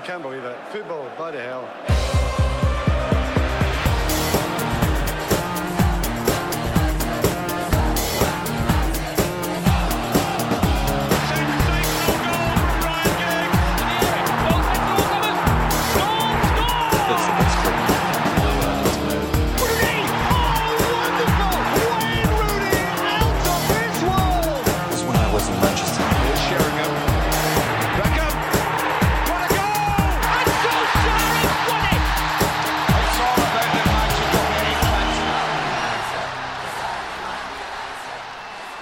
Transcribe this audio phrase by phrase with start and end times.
[0.00, 0.56] I can't believe it.
[0.72, 1.89] Football, bloody hell.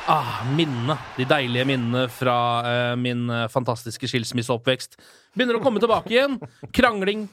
[0.09, 0.95] Ah, minnene.
[1.19, 4.97] De deilige minnene fra uh, min eh, fantastiske skilsmisseoppvekst.
[5.37, 6.39] Begynner å komme tilbake igjen.
[6.73, 7.27] Krangling.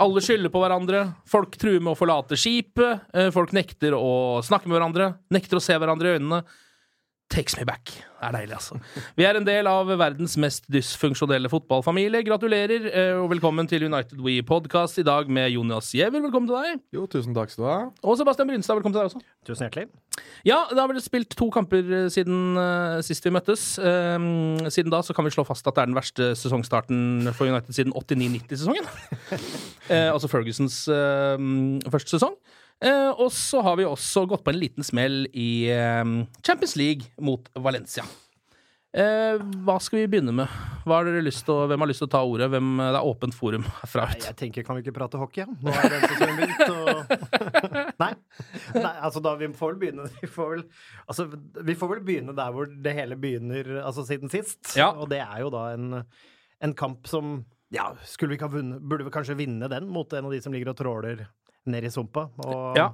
[0.00, 1.02] Alle skylder på hverandre.
[1.28, 3.04] Folk truer med å forlate skipet.
[3.12, 5.10] Uh, folk nekter å snakke med hverandre.
[5.36, 6.40] Nekter å se hverandre i øynene.
[7.32, 7.88] Takes me back.
[7.88, 8.76] Det er deilig, altså.
[9.16, 12.20] Vi er en del av verdens mest dysfunksjonelle fotballfamilie.
[12.26, 16.20] Gratulerer, eh, og velkommen til United We podcast i dag med Jonas Giæver.
[16.20, 16.82] Velkommen til deg.
[16.92, 17.78] Jo, tusen takk skal du ha.
[18.04, 19.24] Og Sebastian Brynstad, velkommen til deg også.
[19.48, 19.88] Tusen hjertelig.
[20.44, 23.78] Ja, det har vel spilt to kamper eh, siden uh, sist vi møttes.
[23.80, 27.48] Um, siden da så kan vi slå fast at det er den verste sesongstarten for
[27.48, 28.92] United siden 89-90-sesongen.
[29.88, 31.40] uh, altså Fergusons uh,
[31.88, 32.36] første sesong.
[32.82, 36.02] Eh, og så har vi også gått på en liten smell i eh,
[36.42, 38.04] Champions League mot Valencia.
[38.92, 40.50] Eh, hva skal vi begynne med?
[40.84, 42.50] Har å, hvem har lyst til å ta ordet?
[42.52, 44.26] Hvem, det er åpent forum herfra Nei, ut.
[44.28, 45.46] jeg tenker, kan vi ikke prate hockey?
[45.46, 45.46] Ja?
[45.48, 47.14] Nå er den sesongen begynt, og
[48.02, 48.10] Nei.
[48.76, 50.66] Nei, altså da vi får vel begynne Vi får vel,
[51.06, 51.26] altså,
[51.70, 54.74] vi får vel begynne der hvor det hele begynner, altså siden sist.
[54.76, 54.90] Ja.
[54.92, 56.02] Og det er jo da en,
[56.60, 57.38] en kamp som
[57.72, 60.74] Ja, skulle vi vunnet Burde vi kanskje vinne den mot en av de som ligger
[60.74, 61.24] og tråler
[61.66, 62.28] ned i sumpa?
[62.46, 62.92] Og, Ja.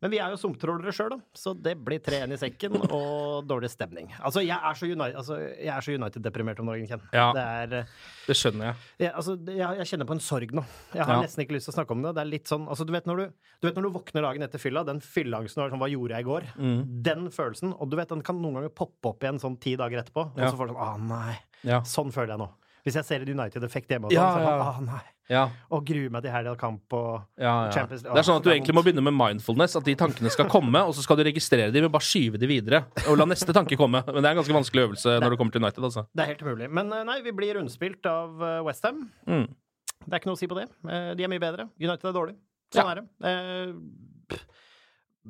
[0.00, 3.68] Men vi er jo sumptrålere sjøl, da, så det blir 3-1 i sekken og dårlig
[3.68, 4.06] stemning.
[4.24, 7.02] Altså, jeg er så United- altså, jeg så United-deprimert om dagen, Ken.
[7.12, 7.26] Ja.
[7.36, 7.90] Det er eh,
[8.30, 8.76] Det skjønner jeg.
[9.04, 10.64] jeg, altså, jeg, jeg kjenner på en sorg nå.
[10.94, 11.20] Jeg har Ja.
[11.26, 12.14] nesten ikke lyst til å snakke om det.
[12.16, 13.26] Det er litt sånn, altså, du, vet når du,
[13.60, 16.30] du vet når du våkner dagen etter fylla, den fylleangsten sånn, hva gjorde jeg i
[16.30, 16.48] går?
[16.56, 16.80] Mm.
[17.10, 20.00] Den følelsen, og du vet, den kan noen ganger poppe opp igjen sånn ti dager
[20.00, 21.36] etterpå, og så får du sånn, Å, nei,
[21.68, 21.82] Ja.
[21.84, 22.48] sånn føler jeg nå.
[22.86, 24.74] Hvis jeg ser en United-effekt hjemme, Ja, sånn, så er ja.
[24.76, 27.70] sånn, ah Ja, og gruer meg til helga kamp, og ja.
[27.70, 29.76] Champions- Det er sånn at du det egentlig må begynne med mindfulness.
[29.78, 32.50] At de tankene skal komme, og så skal du registrere dem ved bare skyve dem
[32.50, 32.80] videre.
[33.06, 34.02] Og la neste tanke komme.
[34.08, 35.84] Men det er en ganske vanskelig øvelse når du kommer til United.
[35.86, 36.06] altså.
[36.12, 36.70] det er helt umulig.
[36.70, 39.04] Men eh, nei, vi blir rundspilt av uh, Westham.
[39.28, 39.46] Mm.
[40.00, 40.66] Det er ikke noe å si på det.
[40.88, 41.68] Eh, de er mye bedre.
[41.78, 42.34] United er dårlig.
[42.74, 43.06] Sånn er det.
[43.30, 44.38] Eh,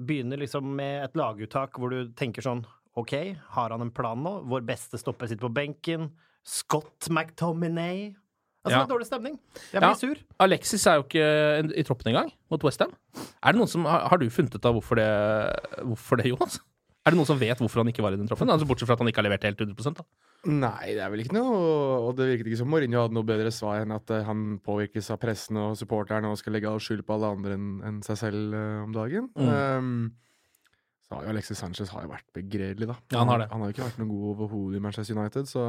[0.00, 2.64] begynner liksom med et laguttak hvor du tenker sånn
[2.98, 3.12] OK,
[3.54, 4.32] har han en plan nå?
[4.50, 6.10] Vår beste stopper sitter på benken.
[6.42, 8.14] Scott McTominay.
[8.64, 8.84] Altså, Ja.
[8.84, 9.38] det er dårlig stemning.
[9.72, 9.94] Jeg Ja.
[9.94, 10.16] sur.
[10.38, 12.92] Alexis er jo ikke i troppen engang, mot Westham.
[13.42, 16.60] Er det noen som, har, har du funnet ut av hvorfor det, hvorfor det, Jonas?
[17.06, 18.50] Er det noen som vet hvorfor han ikke var i den troppen?
[18.52, 20.04] Altså Bortsett fra at han ikke har levert helt 100 da.
[20.44, 23.50] Nei, det er vel ikke noe Og det virket ikke som Mourinho hadde noe bedre
[23.52, 27.04] svar enn at eh, han påvirkes av pressen og supporterne og skal legge all skyld
[27.04, 29.30] på alle andre enn enn seg selv eh, om dagen.
[29.36, 29.48] Mm.
[29.48, 30.12] Um,
[31.10, 32.94] så har jo Alexis Sanchez har jo vært begredelig, da.
[33.10, 33.48] Ja, han har det.
[33.50, 35.64] Han har jo ikke vært noe god overhodet i Manchester United, så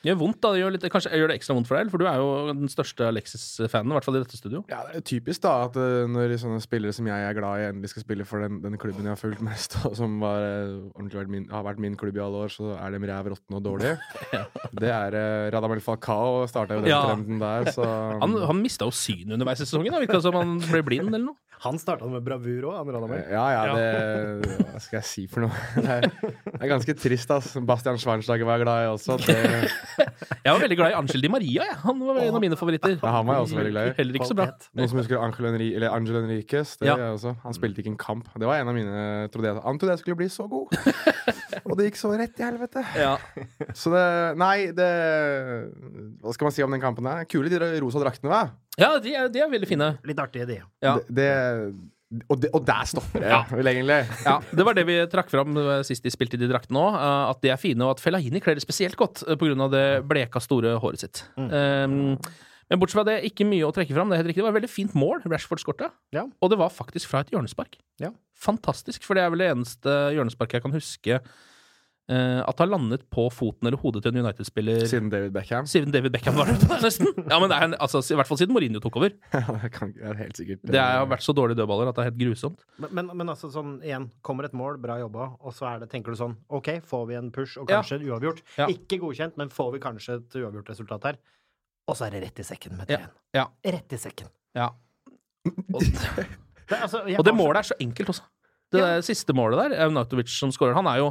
[0.00, 0.54] Det gjør vondt, da.
[0.54, 2.70] Det gjør, litt, kanskje gjør det ekstra vondt for deg, for du er jo den
[2.72, 4.62] største Alexis-fanen, i hvert fall i dette studio.
[4.72, 7.66] Ja, det er typisk da at eh, når sånne spillere som jeg er glad i,
[7.68, 11.28] endelig skal spille for den, den klubben jeg har fulgt mest, og som var, eh,
[11.28, 14.00] min, har vært min klubb i alle år, så er de ræv, råtne og dårlige.
[14.80, 17.02] Det er uh, Radamel Falcao starta jo den Ja.
[17.10, 17.84] trenden der, så
[18.22, 19.92] Han, han mista jo synet underveis i sesongen.
[20.00, 21.49] Virka som han ble blind eller noe.
[21.60, 23.18] Han starta med bravur òg, han Radamel.
[23.28, 25.52] Ja, ja, det Hva skal jeg si for noe?
[25.80, 27.50] Det er, det er ganske trist, ass.
[27.68, 29.16] Bastian Schweinsteiger var jeg glad i også.
[29.26, 29.36] Det,
[30.46, 31.66] Jeg var veldig glad i Angel Di Maria.
[31.68, 31.76] Jeg.
[31.84, 32.96] Han var en av mine favoritter.
[32.96, 33.94] Ja, han var jeg også veldig glad i.
[34.00, 34.46] Heller ikke så bra.
[34.80, 36.76] noen som husker Angel, Henri, eller Angel Enriquez?
[36.80, 36.96] Det Ja.
[36.96, 37.34] jeg også.
[37.44, 38.32] Han spilte ikke en kamp.
[38.40, 39.04] Det var en av mine
[39.34, 40.72] trodde jeg, Han trodde jeg skulle bli så god.
[41.70, 42.82] Og det gikk så rett i helvete.
[42.96, 43.12] Ja.
[43.76, 44.06] Så det
[44.40, 44.88] Nei, det
[46.24, 47.24] Hva skal man si om den kampen der?
[47.30, 48.42] Kule de rosa draktene, hva?
[48.78, 49.88] Ja, de er, de er veldig fine.
[50.06, 50.60] Litt artige, de.
[50.84, 50.94] Ja.
[51.08, 53.40] Det, det Og, det, og der stopper det, Ja.
[53.58, 53.98] vel, egentlig.
[54.26, 56.96] Ja, Det var det vi trakk fram eh, sist de spilte i de draktene òg.
[57.30, 59.36] At de er fine, og at Fellaini kler det spesielt godt pga.
[59.38, 61.24] på grunn av det bleka, store håret sitt.
[61.36, 62.16] Um,
[62.70, 64.10] men bortsett fra det, ikke mye å trekke fram.
[64.14, 64.22] Det.
[64.30, 65.90] Det var et veldig fint mål Rashford skårte.
[66.14, 66.26] Ja.
[66.42, 67.78] Og det var faktisk fra et hjørnespark.
[68.02, 68.12] Ja.
[68.38, 71.20] Fantastisk, for det er vel det eneste hjørnesparket jeg kan huske
[72.10, 75.68] eh, at har landet på foten eller hodet til en United-spiller Siden David Beckham.
[75.70, 77.08] Siden David Beckham var det, nesten.
[77.30, 79.14] Ja, men det er, altså, I hvert fall siden Mourinho tok over.
[79.36, 82.04] Ja, det kan, det er helt sikkert Det har vært så dårlige dødballer at det
[82.04, 82.66] er helt grusomt.
[82.82, 85.90] Men, men, men altså sånn, igjen, kommer et mål, bra jobba, og så er det,
[85.94, 87.80] tenker du sånn OK, får vi en push og Ja.
[87.80, 88.42] kanskje en uavgjort?
[88.58, 88.68] Ja.
[88.74, 91.20] Ikke godkjent, men får vi kanskje et uavgjort resultat her?
[91.90, 93.00] Og så er det rett i sekken med Ja.
[93.06, 93.16] 3-1.
[93.38, 93.46] Ja.
[93.78, 94.28] Rett i sekken.
[94.58, 94.68] Ja.
[95.72, 98.26] Og, Det, altså, og det målet er så enkelt også.
[98.70, 101.08] Det siste målet der, Nautovic som skårer, han er jo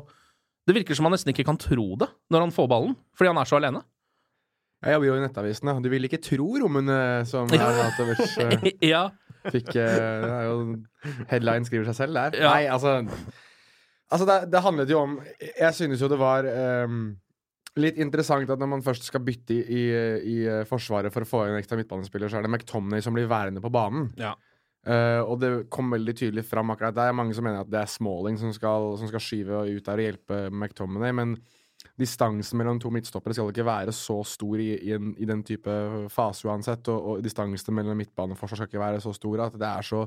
[0.69, 3.42] Det virker som han nesten ikke kan tro det når han får ballen, fordi han
[3.42, 3.81] er så alene.
[4.86, 5.74] Jeg jobber jo i Nettavisen, da.
[5.83, 9.07] Du vil ikke tro rommene som Arnautovic eh, ja.
[9.50, 10.60] fikk eh, Det er jo
[11.31, 12.38] Headline skriver seg selv der.
[12.45, 12.54] Ja.
[12.54, 13.00] Nei, altså
[14.10, 16.48] Altså, det, det handlet jo om Jeg synes jo det var
[16.89, 17.12] um,
[17.77, 19.83] litt interessant at når man først skal bytte i, i,
[20.33, 23.16] i eh, Forsvaret for å få inn en ekstra midtbanespiller, så er det McTomney som
[23.16, 24.10] blir værende på banen.
[24.19, 24.33] Ja.
[24.87, 27.15] Eh, og det kom veldig tydelig fram akkurat der.
[27.15, 30.05] Mange som mener at det er Smalling som skal, som skal skyve ut der og
[30.07, 31.35] hjelpe McTominay, men
[31.99, 35.73] distansen mellom to midtstoppere skal ikke være så stor i, i, en, i den type
[36.11, 39.87] fase uansett, og, og distansen mellom midtbaneforsvar skal ikke være så stor at det er
[39.87, 40.03] så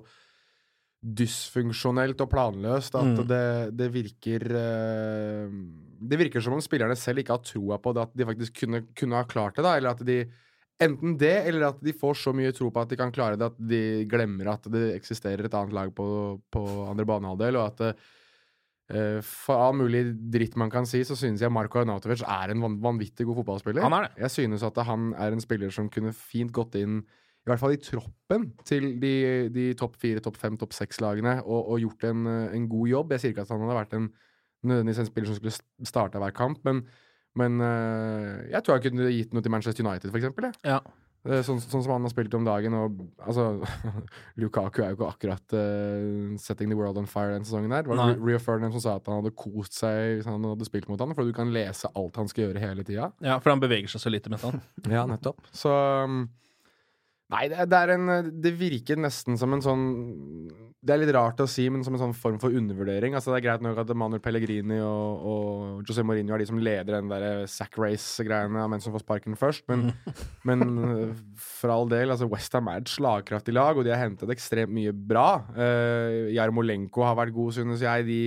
[1.02, 3.26] dysfunksjonelt og planløst at Mm.
[3.26, 5.50] det, det virker uh,
[5.98, 8.84] Det virker som om spillerne selv ikke har troa på det at de faktisk kunne,
[8.94, 10.20] kunne ha klart det, da, eller at de
[10.80, 13.50] Enten det, eller at de får så mye tro på at de kan klare det,
[13.52, 16.06] at de glemmer at det eksisterer et annet lag på,
[16.50, 17.98] på andre banehalvdel, og at
[18.90, 22.64] uh, for all mulig dritt man kan si, så synes jeg Marko Arnautovic er en
[22.64, 23.84] van vanvittig god fotballspiller.
[23.84, 24.24] Han er det.
[24.24, 27.02] Jeg synes at han er en spiller som kunne fint gått inn
[27.42, 29.14] i hvert fall i troppen til de,
[29.50, 33.14] de topp fire, topp fem, topp seks-lagene, og, og gjort en, en god jobb.
[33.14, 34.12] Jeg sier ikke at han hadde vært en
[34.62, 36.84] nødvendigvis en spiller som skulle starta hver kamp, men,
[37.38, 40.50] men eh, jeg tror jeg kunne gitt noe til Manchester United, eksempel.
[40.66, 40.80] Ja.
[41.22, 42.74] Eh, Sånn, sånn som han har spilt om dagen.
[42.74, 43.44] Og, altså,
[44.42, 47.86] Lukaku er jo ikke akkurat uh, setting the world on fire den sesongen der.
[47.86, 48.16] Det var.
[48.18, 51.14] Rio Ferdinand som sa at han hadde kost seg hvis han hadde spilt mot han,
[51.14, 53.12] for du kan lese alt han skal gjøre hele tida.
[53.22, 54.60] ja, for han beveger seg så lite med han.
[54.98, 55.40] Ja, nettopp.
[55.54, 55.70] Så
[56.08, 56.24] um,
[57.32, 59.84] Nei, det, er en Det virker nesten som en sånn
[60.84, 63.14] Det er litt rart å si, men som en sånn form for undervurdering.
[63.16, 66.60] Altså Det er greit nok at Manuel Pellegrini og, og José Mourinho er de som
[66.60, 69.92] leder den der sack race-greiene av menn som får sparken først, men,
[70.48, 74.34] men uh, for all del, altså Westham er et slagkraftig lag, og de har hentet
[74.34, 75.28] ekstremt mye bra.
[75.54, 78.08] Uh, Jarmolenko har vært god, synes jeg.
[78.10, 78.20] De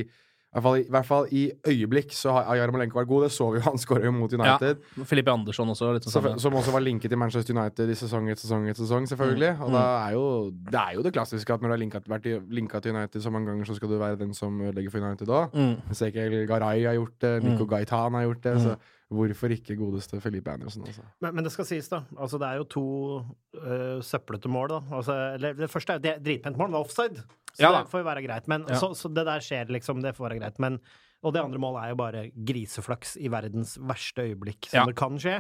[0.56, 3.24] i hvert, fall, I hvert fall i øyeblikk så har Jarmolenko vært god.
[3.26, 4.86] Det så vi jo, han skårer jo mot United.
[4.96, 5.08] Ja.
[5.10, 5.90] Filippe Andersson også.
[5.98, 9.10] Litt sånn Som, også var linket til Manchester United i sesong etter sesong etter sesong,
[9.12, 9.52] selvfølgelig.
[9.58, 9.66] Mm.
[9.68, 10.24] Og da er jo,
[10.72, 13.34] det er jo det klassiske at når du har linket, vært linka til United så
[13.36, 15.60] mange ganger, så skal du være den som ødelegger for United òg.
[15.60, 15.76] Mm.
[15.92, 17.72] Ezekiel Garay har gjort det, Nico Mm.
[17.76, 18.56] Gaitan har gjort det.
[18.56, 18.64] Mm.
[18.64, 18.78] Så
[19.16, 21.04] hvorfor ikke godeste Felipe Andersen, altså?
[21.22, 22.06] Men, men det skal sies, da.
[22.18, 22.86] Altså, det er jo to
[23.62, 24.80] øh, søplete mål, da.
[24.92, 27.26] Altså, eller, det første er jo er dritpent mål, det var offside.
[27.56, 28.48] Så Ja det får jo være greit.
[28.52, 28.76] Men, Ja.
[28.82, 30.02] så, så det der skjer, liksom.
[30.04, 30.60] Det får være greit.
[30.60, 30.80] Men
[31.26, 35.16] og det andre målet er jo bare griseflaks i verdens verste øyeblikk, som det kan
[35.18, 35.40] skje.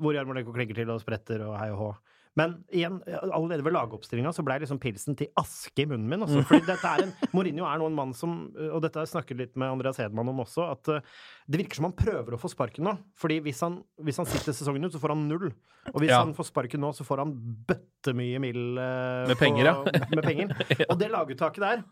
[0.00, 1.88] Hvor Jarmolenko klinger til og spretter og hei og hå.
[2.36, 2.98] Men igjen,
[3.32, 6.20] allerede ved lagoppstillinga så blei liksom pilsen til aske i munnen min.
[6.26, 9.14] Også, Fordi dette er en, Mourinho er nå en mann som Og dette har jeg
[9.14, 11.00] snakket litt med Andreas Hedman om også, at uh,
[11.48, 12.92] det virker som han prøver å få sparken nå.
[13.16, 15.48] Fordi hvis han, hvis han sitter sesongen ut, så får han null.
[15.94, 16.20] Og hvis Ja.
[16.24, 17.32] han får sparken nå, så får han
[17.70, 20.04] bøttemye mill uh, Med penger, ja.
[20.12, 20.52] med penger.
[20.90, 21.86] Og det laguttaket der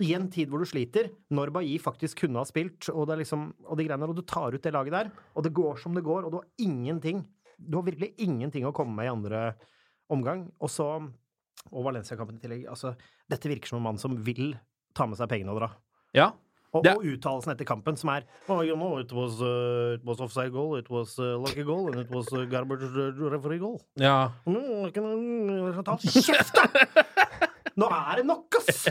[0.00, 3.20] i en tid hvor du sliter, når Bailly faktisk kunne ha spilt, og, det er
[3.20, 5.76] liksom, og de greiene der, og du tar ut det laget der, og det går
[5.82, 7.20] som det går, og du har ingenting
[7.60, 9.40] Du har virkelig ingenting å komme med i andre
[10.10, 10.46] omgang.
[10.60, 10.86] Og så
[11.70, 12.62] Og Valencia-kampen i tillegg.
[12.72, 12.94] Altså,
[13.28, 14.54] dette virker som en mann som vil
[14.96, 15.66] ta med seg pengene og dra.
[16.16, 16.30] Ja.
[16.72, 20.04] Og, Det- og uttalelsen etter kampen som er oh, you know, it was, uh, it
[20.06, 23.58] was offside goal, it was uh, lucky goal, and it was uh, garbage uh, referee
[23.58, 23.80] goal.
[23.98, 24.30] ja.
[24.46, 26.64] Mm, kan- Ta kjeft, da!
[27.80, 28.86] Nå er det nok, ass!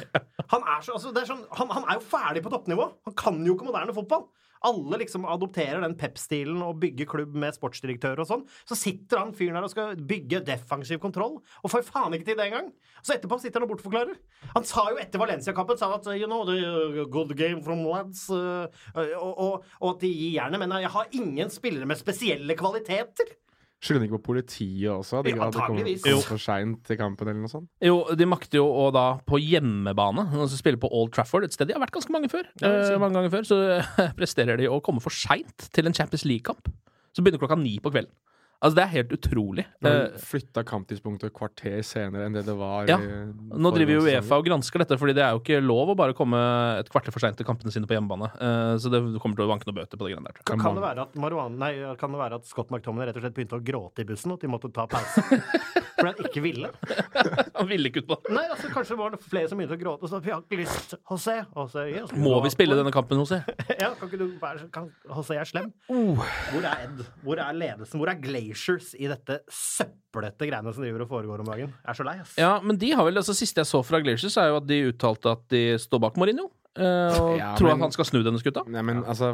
[0.51, 2.85] Han er, så, altså, det er sånn, han, han er jo ferdig på toppnivå.
[3.07, 4.27] Han kan jo ikke moderne fotball.
[4.67, 8.45] Alle liksom adopterer den pep-stilen og bygger klubb med sportsdirektør og sånn.
[8.67, 12.39] Så sitter han fyren der og skal bygge defensiv kontroll, og får faen ikke til
[12.39, 12.71] det engang.
[12.99, 14.19] Så etterpå sitter han og bortforklarer.
[14.55, 18.67] Han sa jo etter Valencia-kampen at you know, the uh, good game from lads, uh,
[18.95, 23.37] og, og, og at de gir jernet, men jeg har ingen spillere med spesielle kvaliteter.
[23.79, 25.21] Skylder han ikke på politiet også?
[25.23, 26.01] De, Ja, antakeligvis.
[26.03, 27.69] hadde kommet for seint til kampen, eller noe sånt?
[27.81, 31.69] Jo, de makter jo å da på hjemmebane altså spille på Old Trafford, et sted
[31.69, 32.43] de har vært ganske mange før.
[32.59, 33.59] Ja, eh, mange ganger før Så
[34.19, 36.67] presterer de å komme for seint til en Champions League-kamp.
[37.15, 38.11] Som begynner klokka ni på kvelden.
[38.59, 39.63] Altså, det er helt utrolig.
[39.79, 42.89] Når Eh, de flytta kamptidspunktet et kvarter senere enn det det var.
[42.91, 42.97] Ja.
[42.99, 46.13] Nå driver jo Uefa og gransker dette, fordi det er jo ikke lov å bare
[46.17, 46.35] komme
[46.81, 48.27] et kvarter for seint til kampene sine på hjemmebane.
[48.35, 50.43] Eh, Så det kommer til å vanke noen bøter på det greiene der.
[50.43, 53.23] Kan, kan, det være at Marwan, nei, kan det være at Scott McTominay rett og
[53.23, 55.23] slett begynte å gråte i bussen, og de måtte ta pause?
[55.99, 56.69] Fordi han ikke ville?
[57.59, 58.31] Han ville ikke ut på det.
[58.31, 60.59] Nei, altså Kanskje var det flere som begynte å gråte og sa vi har ikke
[60.61, 61.33] lyst, José.
[61.51, 63.41] José yes, Må vi spille denne kampen José?
[63.81, 65.67] Ja, kan ikke du være så- kan, José er slem.
[65.91, 66.15] Oh.
[66.53, 67.03] Hvor er Ed?
[67.25, 67.99] Hvor er ledelsen?
[67.99, 68.15] Hvor er
[68.49, 71.73] Glaciers i dette søppelete greiene som driver og foregår om dagen?
[71.83, 72.33] Jeg er så lei, ass.
[72.39, 74.79] Ja, men de har vel, altså Siste jeg så fra Glaciers, er jo at de
[74.91, 76.49] uttalte at de står bak Mourinho.
[76.75, 78.63] eh, og Ja, tror men- at han skal snu denne skuta.
[78.67, 79.31] Nei, men altså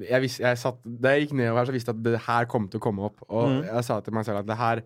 [0.00, 2.44] jeg, vis, jeg satt, Da jeg gikk nedover her, så visste jeg at det her
[2.46, 3.20] kom til å komme opp.
[3.28, 3.64] Og Mm.
[3.66, 4.82] jeg sa til meg selv at det her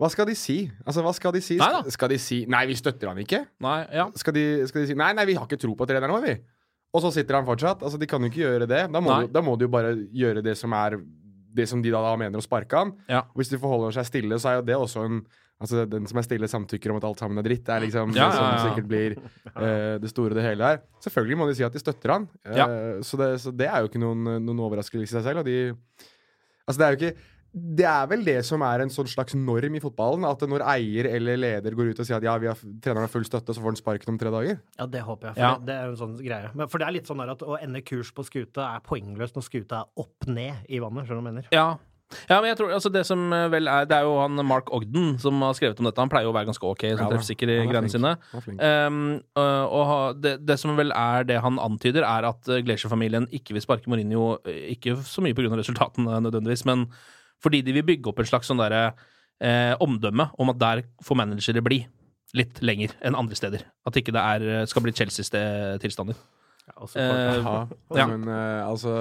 [0.00, 0.70] Hva skal de si?
[0.86, 1.82] Altså, hva Skal de si Nei.
[1.88, 3.46] Skal de si Nei, vi støtter han ikke?
[3.60, 4.08] Nei, ja.
[4.16, 6.34] Skal de, skal de si Nei, nei, vi har ikke tro på treneren vår, vi.
[6.94, 7.80] Og så sitter han fortsatt.
[7.82, 8.92] Altså, De kan jo ikke gjøre det.
[8.92, 10.94] Da må, du, da må du jo bare gjøre det som er
[11.54, 12.92] Det som de da, da mener å sparke han.
[13.10, 13.24] Ja.
[13.38, 15.24] Hvis de forholder seg stille, så er jo det også en
[15.62, 17.62] Altså, Den som er stille, samtykker om at alt sammen er dritt.
[17.64, 19.12] Det er liksom Ja, det som sikkert blir
[19.54, 20.80] uh, det store og det hele her.
[21.00, 22.26] Selvfølgelig må de si at de støtter han.
[22.66, 25.44] uh, så, det, så det er jo ikke noen, noen overraskelse i seg selv.
[25.44, 25.70] Og de
[26.64, 29.76] Altså, det er jo ikke det er vel det som er en sånn slags norm
[29.78, 30.24] i fotballen.
[30.26, 33.12] At når eier eller leder går ut og sier at ja, vi har, treneren har
[33.12, 34.58] full støtte, så får han sparken om tre dager.
[34.80, 35.38] Ja, det håper jeg.
[35.38, 35.54] For Ja.
[35.62, 36.50] det, er jo en sånn greie.
[36.58, 39.46] Men for det er litt sånn at å ende kurs på skuta er poengløst når
[39.46, 41.06] skuta er opp ned i vannet.
[41.06, 41.48] Skjønner du hva jeg mener?
[41.54, 41.66] Ja.
[42.28, 44.68] ja, men jeg tror altså det som eh, vel er Det er jo han Mark
[44.74, 46.02] Ogden som har skrevet om dette.
[46.02, 48.16] Han pleier jo å være ganske ok, sånn Ja da, treffsikker i greiene sine.
[48.34, 49.00] Um,
[49.38, 53.54] og ha- det, det som vel er det han antyder, er at uh, Glacier-familien ikke
[53.56, 55.54] vil sparke Mourinho, øh, ikke så mye pga.
[55.62, 56.88] resultatene nødvendigvis, men
[57.44, 58.86] fordi de vil bygge opp en slags sånn derre
[59.44, 61.82] eh, omdømme om at der får managere bli
[62.34, 63.62] litt lenger enn andre steder.
[63.86, 66.16] At ikke det er, eh, skal bli Chelsea-tilstander.
[66.64, 67.60] Ja, også får- Eh, Jaha.
[68.00, 68.06] ja.
[68.08, 68.94] Men eh, altså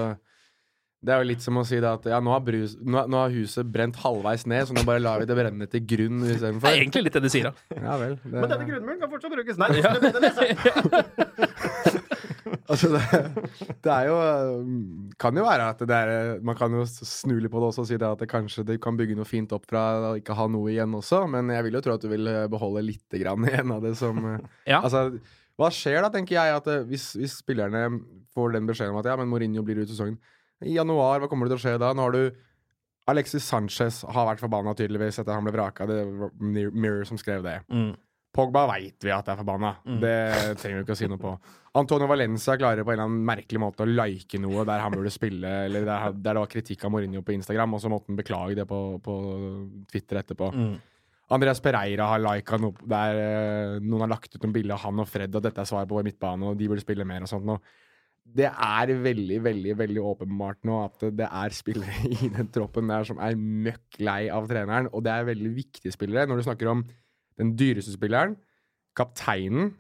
[1.03, 3.17] Det er jo litt som å si det at ja, nå har, brus, nå, nå
[3.25, 6.37] har huset brent halvveis ned, så nå bare lar vi det brenne til grunn Det
[6.39, 7.53] er egentlig litt det de sier, da.
[7.75, 8.13] Ja vel.
[8.23, 9.59] Det, Men denne grunnmuren kan fortsatt brukes.
[9.59, 11.99] Nei, det det, det, lese.
[12.71, 13.01] altså det,
[13.85, 14.17] det er jo
[14.63, 17.85] mm, Kan jo være at det er Man kan jo snu litt på det også
[17.85, 20.35] og si det at det kanskje det kan bygge noe fint opp fra å ikke
[20.37, 23.21] ha noe igjen også, men jeg vil jo tro at du vil eh, beholde lite
[23.21, 24.81] grann igjen av det som eh, Ja.
[24.81, 25.09] Altså,
[25.59, 27.85] hva skjer da, tenker jeg, at eh, hvis, hvis spillerne
[28.33, 30.17] får den beskjeden om at ja, men Mourinho blir ute i sesongen
[30.63, 31.91] i januar, hva kommer det til å skje da?
[31.95, 32.23] Nå har du
[33.11, 35.87] Alexis Sanchez har vært forbanna tydeligvis etter at han ble vraka.
[35.89, 37.57] Det var Mirror som skrev det.
[37.67, 37.91] Mm.
[38.33, 39.75] Pogba veit vi at er forbanna.
[40.01, 40.15] Det
[40.57, 41.33] trenger vi ikke å si noe på.
[41.77, 45.11] Antonio Valencia klarer på en eller annen merkelig måte å like noe der han burde
[45.13, 48.17] spille, eller der, der det var kritikk av Mourinho på Instagram, og så måtte han
[48.19, 49.15] beklage det på, på
[49.89, 50.49] Twitter etterpå.
[50.53, 50.73] Mm.
[51.33, 55.01] Andreas Pereira har lika noe der eh, noen har lagt ut noen bilder av han
[55.01, 57.31] og Fred, og dette er svaret på vår midtbane, og de burde spille mer og
[57.31, 57.61] sånt noe.
[58.23, 63.07] Det er veldig, veldig veldig åpenbart nå at det er spillere i den troppen der
[63.07, 66.29] som er møkk lei av treneren, og det er veldig viktige spillere.
[66.29, 66.85] Når du snakker om
[67.37, 68.35] den dyreste spilleren,
[68.97, 69.73] kapteinen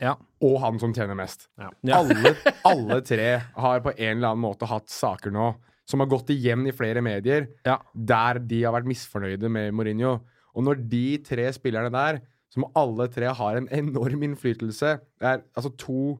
[0.00, 0.16] Ja.
[0.42, 1.48] og han som tjener mest.
[1.58, 1.70] Ja.
[1.86, 1.98] Ja.
[2.02, 2.34] Alle,
[2.64, 5.54] alle tre har på en eller annen måte hatt saker nå
[5.86, 7.78] som har gått igjen i flere medier, Ja.
[7.94, 10.20] der de har vært misfornøyde med Mourinho.
[10.56, 15.42] Og når de tre spillerne der, som alle tre har en enorm innflytelse det er
[15.56, 16.18] altså to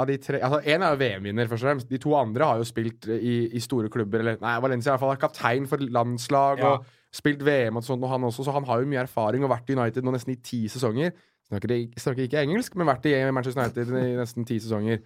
[0.00, 1.90] av de tre altså Én er jo VM-vinner, først og fremst.
[1.90, 4.22] De to andre har jo spilt i, i store klubber.
[4.24, 6.72] Eller nei, Valencia i hvert fall er kaptein for landslag Ja.
[6.74, 9.50] og spilt VM og sånt, og han også, så han har jo mye erfaring og
[9.50, 11.10] vært i United nå nesten i ti sesonger.
[11.50, 15.00] Snakker, snakker ikke engelsk, men vært i Manchester United i nesten ti sesonger.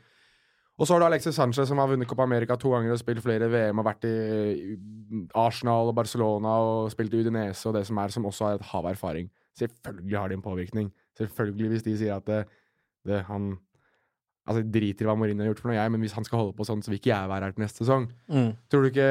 [0.75, 3.23] Og så har du Alexis Sanchez, som har vunnet Copa America to ganger og spilt
[3.23, 4.77] flere VM, og vært i
[5.39, 8.67] Arsenal og Barcelona og spilt i Udinese og det som er, som også har et
[8.73, 9.31] hav av erfaring.
[9.59, 10.91] Selvfølgelig har de en påvirkning.
[11.17, 12.41] Selvfølgelig hvis de sier at det,
[13.07, 13.53] det, han
[14.45, 16.43] Altså, jeg driter i hva Mourinho har gjort for noe, jeg, men hvis han skal
[16.43, 18.09] holde på sånn, så vil ikke jeg være her til neste sesong.
[18.29, 18.51] Mm.
[18.69, 19.11] Tror du ikke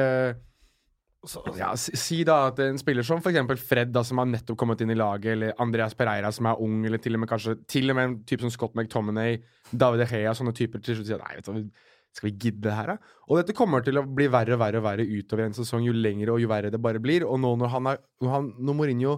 [1.56, 4.92] ja, si, da at en spiller som eksempel Fred, da, som har nettopp kommet inn
[4.92, 7.98] i laget, eller Andreas Pereira, som er ung, eller til og med kanskje til og
[7.98, 9.38] med en type som Scott McTominay,
[9.72, 12.92] David Hea, sånne typer til slutt sier nei, vet du skal vi gidde det her,
[12.92, 13.14] da?
[13.26, 15.94] Og dette kommer til å bli verre og verre og verre utover en sesong, jo
[15.96, 17.26] lengre og jo verre det bare blir.
[17.26, 17.98] Og nå når han er
[18.30, 19.16] han, når Mourinho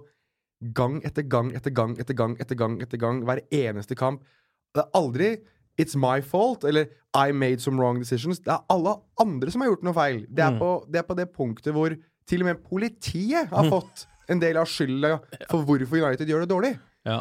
[0.77, 4.23] gang etter gang etter gang etter gang etter gang etter gang, hver eneste kamp
[4.73, 5.29] Det er aldri
[5.81, 8.39] It's my fault, eller I made some wrong decisions.
[8.39, 10.27] Det er alle andre som har gjort noe feil.
[10.29, 10.59] Det er, Mm.
[10.59, 11.95] på, det er på det punktet hvor
[12.27, 15.19] til og med politiet har fått en del av skylda
[15.51, 16.73] for hvorfor United gjør det dårlig.
[17.07, 17.21] Ja.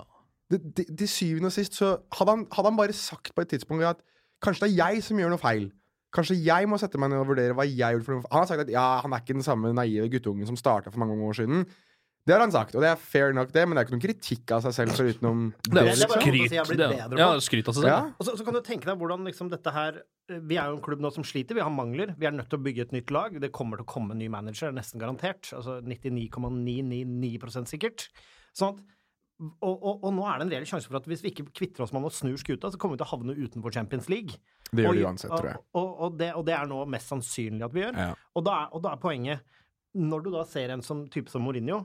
[0.52, 3.50] Det, det, til syvende og sist så hadde han, hadde han bare sagt på et
[3.50, 3.98] tidspunkt at
[4.44, 5.72] kanskje det er jeg som gjør noe feil.
[6.16, 8.48] Kanskje jeg må sette meg ned og vurdere hva jeg gjorde for noe Han har
[8.48, 11.28] sagt at ja, han er ikke den samme naive guttungen som starta for mange mange
[11.28, 11.66] år siden.
[12.26, 14.02] Det har han sagt, og det er fair nok, det, men det er ikke noen
[14.02, 15.92] kritikk av seg selv forutenom Det er det.
[15.94, 16.80] jo er bare Liksom.
[16.82, 17.92] er- bedre Ja, skryt av seg selv.
[17.92, 18.00] Ja.
[18.18, 20.82] Og så, så kan du tenke deg hvordan liksom dette her Vi er jo en
[20.82, 22.16] klubb nå som sliter, vi har mangler.
[22.18, 23.36] Vi er nødt til å bygge et nytt lag.
[23.40, 25.52] Det kommer til å komme en ny manager, nesten garantert.
[25.54, 28.08] Altså 99,999 sikkert.
[28.58, 28.84] Sånn at
[29.62, 31.84] og, og, og nå er det en reell sjanse for at hvis vi ikke kvitter
[31.84, 34.38] oss med han og snur skuta, så kommer vi til å havne utenfor Champions League.
[34.72, 35.60] Det gjør vi det uansett, tror jeg.
[35.76, 38.00] Og, og, og, det, og det er nå mest sannsynlig at vi gjør.
[38.00, 38.14] Ja.
[38.34, 39.44] Og, da er, og da er poenget
[39.96, 41.82] Når du da ser en som, type som Mourinho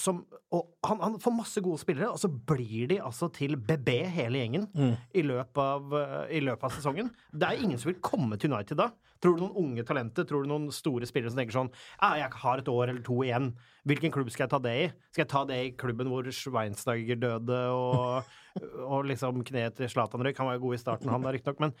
[0.00, 0.22] som,
[0.54, 4.42] og han, han får masse gode spillere, og så blir de altså til BB, hele
[4.42, 4.68] gjengen,
[5.12, 7.10] i, løpet av, eh, i løpet av sesongen.
[7.32, 8.90] Det er ingen som vil komme til United da.
[9.18, 12.38] Tror du noen unge talenter, tror du noen store spillere som tenker sånn ja, jeg
[12.44, 13.50] har et år eller to igjen,
[13.88, 14.84] hvilken klubb skal jeg ta det i?
[15.10, 18.28] Skal jeg ta det i klubben hvor Schweinsteiger døde, og,
[18.92, 20.38] og liksom kneet til Zlatan røyk?
[20.38, 21.74] Han var jo god i starten, han da, riktignok, men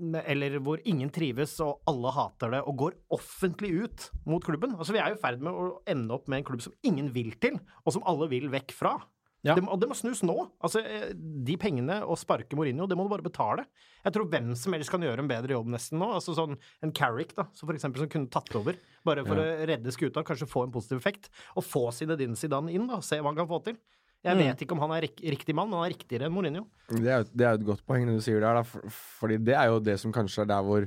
[0.00, 4.76] eller hvor ingen trives og alle hater det, og går offentlig ut mot klubben.
[4.78, 7.10] Altså, Vi er jo i ferd med å ende opp med en klubb som ingen
[7.12, 8.96] vil til, og som alle vil vekk fra.
[9.42, 9.56] Ja.
[9.58, 10.36] Det, og det må snus nå.
[10.62, 13.64] Altså, eh, De pengene å sparke Mourinho, det må du bare betale.
[14.04, 16.12] Jeg tror hvem som helst kan gjøre en bedre jobb nesten nå.
[16.14, 19.48] Altså sånn En Carrick, da, som for eksempel, som kunne tatt over, bare for å
[19.66, 23.32] redde skuta, kanskje få en positiv effekt, og få Zinedine Zidane inn, da, se hva
[23.32, 23.80] han kan få til.
[24.22, 26.66] Jeg vet ikke om han er rik riktig mann, men han er riktigere enn Mourinho.
[26.88, 28.80] Det er, jo- det er et godt poeng det du sier der, da, for,
[29.18, 30.86] fordi det er jo det som kanskje er der hvor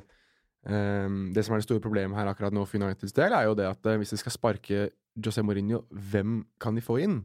[0.66, 3.56] um, Det som er det store problemet her akkurat nå for Uniteds del, er jo
[3.60, 4.86] det at eh, hvis de skal sparke
[5.20, 7.24] José Mourinho, hvem kan de få inn?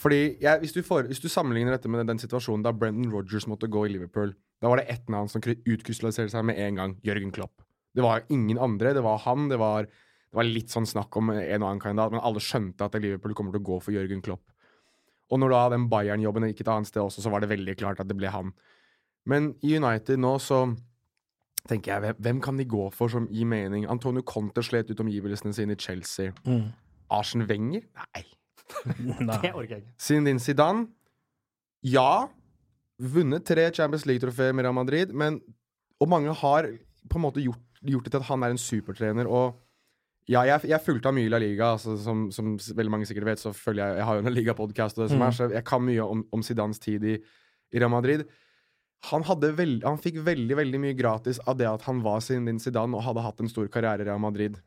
[0.00, 3.46] Fordi ja, hvis, du får, hvis du sammenligner dette med den situasjonen da Brendan Rodgers
[3.50, 4.32] måtte gå i Liverpool,
[4.62, 6.94] da var det ett navn som kry- utkrystalliserte seg med en gang.
[7.04, 7.60] Jørgen Klopp.
[7.94, 8.94] Det var ingen andre.
[8.96, 9.48] Det var han.
[9.50, 12.86] Det var, det var litt sånn snakk om en og annen kandidat, men alle skjønte
[12.86, 14.46] at Liverpool kommer til å gå for Jørgen Klopp.
[15.30, 18.00] Og når da den Bayern-jobben gikk et annet sted også, så var det veldig klart
[18.02, 18.50] at det ble han.
[19.30, 20.64] Men i United nå så
[21.68, 23.84] tenker jeg, hvem, kan de gå for som gir mening?
[23.90, 26.32] Antonio Conte slet ut omgivelsene sine i Chelsea.
[27.12, 27.84] Arsen Wenger?
[28.16, 28.24] Nei.
[29.42, 29.94] Det orker jeg ikke.
[30.00, 30.86] Zinedine Zidane?
[31.86, 32.26] Ja.
[33.00, 35.40] Vunnet tre Champions League-trofeer med Real Madrid, men
[36.00, 36.64] Og mange har
[37.10, 39.58] på en måte gjort, gjort det til at han er en supertrener, og
[40.30, 43.42] ja, jeg, jeg fulgte av mye La Liga, altså, som, som veldig mange sikkert vet,
[43.42, 46.44] så følger jeg Jeg har jo en Liga-podkast, er, så jeg kan mye om, om
[46.46, 47.16] Zidans tid i,
[47.74, 48.26] i Real Madrid.
[49.08, 52.98] Han, veld, han fikk veldig veldig mye gratis av det at han var Zinedine Zidane
[52.98, 54.58] og hadde hatt en stor karriere i Real Madrid.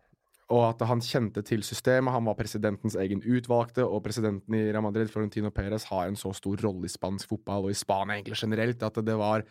[0.51, 2.11] Og at han kjente til systemet.
[2.11, 6.33] Han var presidentens egen utvalgte, og presidenten i Real Madrid, Florentino Perez, har en så
[6.35, 9.45] stor rolle i spansk fotball, og i Spania egentlig generelt, at det var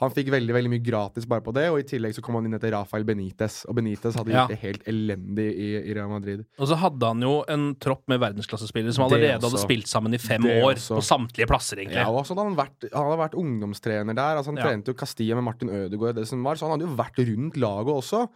[0.00, 2.46] Han fikk veldig veldig mye gratis bare på det, og i tillegg så kom han
[2.48, 3.66] inn etter Rafael Benitez.
[3.68, 4.46] Og Benitez hadde Ja.
[4.46, 6.46] gjort det helt elendig i, i Real Madrid.
[6.58, 10.18] Og så hadde han jo en tropp med verdensklassespillere som allerede hadde spilt sammen i
[10.18, 10.96] fem Det år, også.
[10.96, 12.00] på samtlige plasser, egentlig.
[12.00, 14.36] Ja, og så hadde han, vært, han hadde vært ungdomstrener der.
[14.40, 14.64] Altså han Ja.
[14.70, 17.56] trente jo Castilla med Martin Ødegaard, det som var, så han hadde jo vært rundt
[17.60, 18.28] laget også.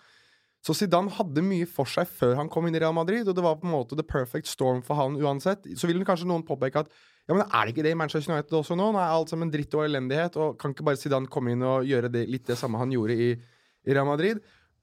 [0.65, 3.43] Så Zidane hadde mye for seg før han kom inn i Real Madrid, og det
[3.45, 5.65] var på en måte the perfect storm for han uansett.
[5.77, 6.89] Så vil kanskje noen påpeke at
[7.25, 8.91] ja, men er det ikke det i Manchester United også nå?
[8.93, 11.89] Nå er alt sammen dritt og elendighet, og kan ikke bare Zidane komme inn og
[11.89, 13.31] gjøre det, litt det samme han gjorde i,
[13.89, 14.43] i Real Madrid?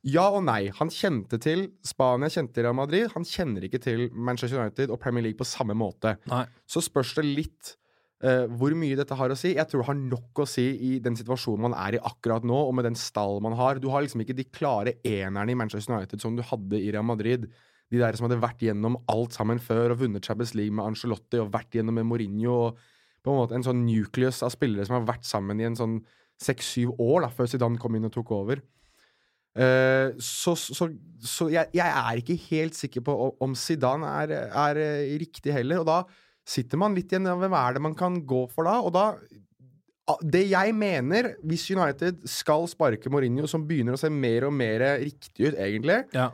[0.10, 0.72] Ja og nei.
[0.80, 3.12] Han kjente til Spania, kjente til Real Madrid.
[3.14, 6.16] Han kjenner ikke til Manchester United og Premier League på samme måte.
[6.32, 6.48] Nei.
[6.66, 7.76] Så spørs det litt
[8.26, 9.54] uh, hvor mye dette har å si.
[9.54, 12.58] Jeg tror det har nok å si i den situasjonen man er i akkurat nå,
[12.66, 13.78] og med den stall man har.
[13.78, 17.06] Du har liksom ikke de klare enerne i Manchester United som du hadde i Real
[17.06, 17.46] Madrid.
[17.92, 21.42] De der som hadde vært gjennom alt sammen før og vunnet Champions League med Angelotti
[21.44, 22.78] og vært gjennom med Mourinho og
[23.22, 26.00] på en måte en sånn nucleus av spillere som har vært sammen i en sånn
[26.42, 28.62] seks-syv år da, før Zidane kom inn og tok over.
[29.52, 30.88] Uh, så så,
[31.20, 35.84] så jeg, jeg er ikke helt sikker på om- Zidane er, er eh, riktig heller.
[35.84, 35.98] Og da
[36.48, 38.78] sitter man litt igjen med Hvem er det man kan gå for da?
[38.82, 39.10] Og da
[40.24, 44.82] Det jeg mener, hvis United skal sparke Mourinho, som begynner å se mer og mer
[45.04, 46.32] riktig ut, egentlig Ja.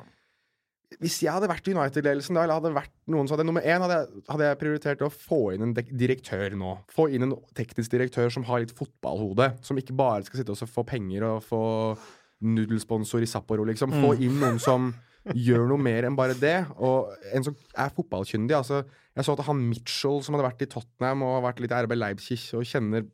[1.01, 3.81] Hvis jeg hadde vært i United-ledelsen da, eller hadde vært noen som hadde Nummer én
[3.83, 6.77] hadde, jeg- hadde jeg prioritert å få inn en direktør nå.
[6.87, 9.49] Få inn en teknisk direktør som har litt fotballhode.
[9.61, 11.97] Som ikke bare skal sitte og få penger og få
[12.41, 13.91] nudelsponsor i Sapporo, liksom.
[13.91, 14.93] Få inn noen som
[15.35, 16.65] gjør noe mer enn bare det.
[16.79, 18.55] Og en som er fotballkyndig.
[18.55, 18.85] Altså,
[19.17, 21.97] jeg så at han Mitchell, som hadde vært i Tottenham og vært litt i RB
[21.97, 23.07] Leipzig og kjenner,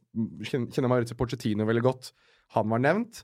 [0.43, 2.12] kjenner, Maritza Porcettino veldig godt,
[2.53, 3.23] han var nevnt.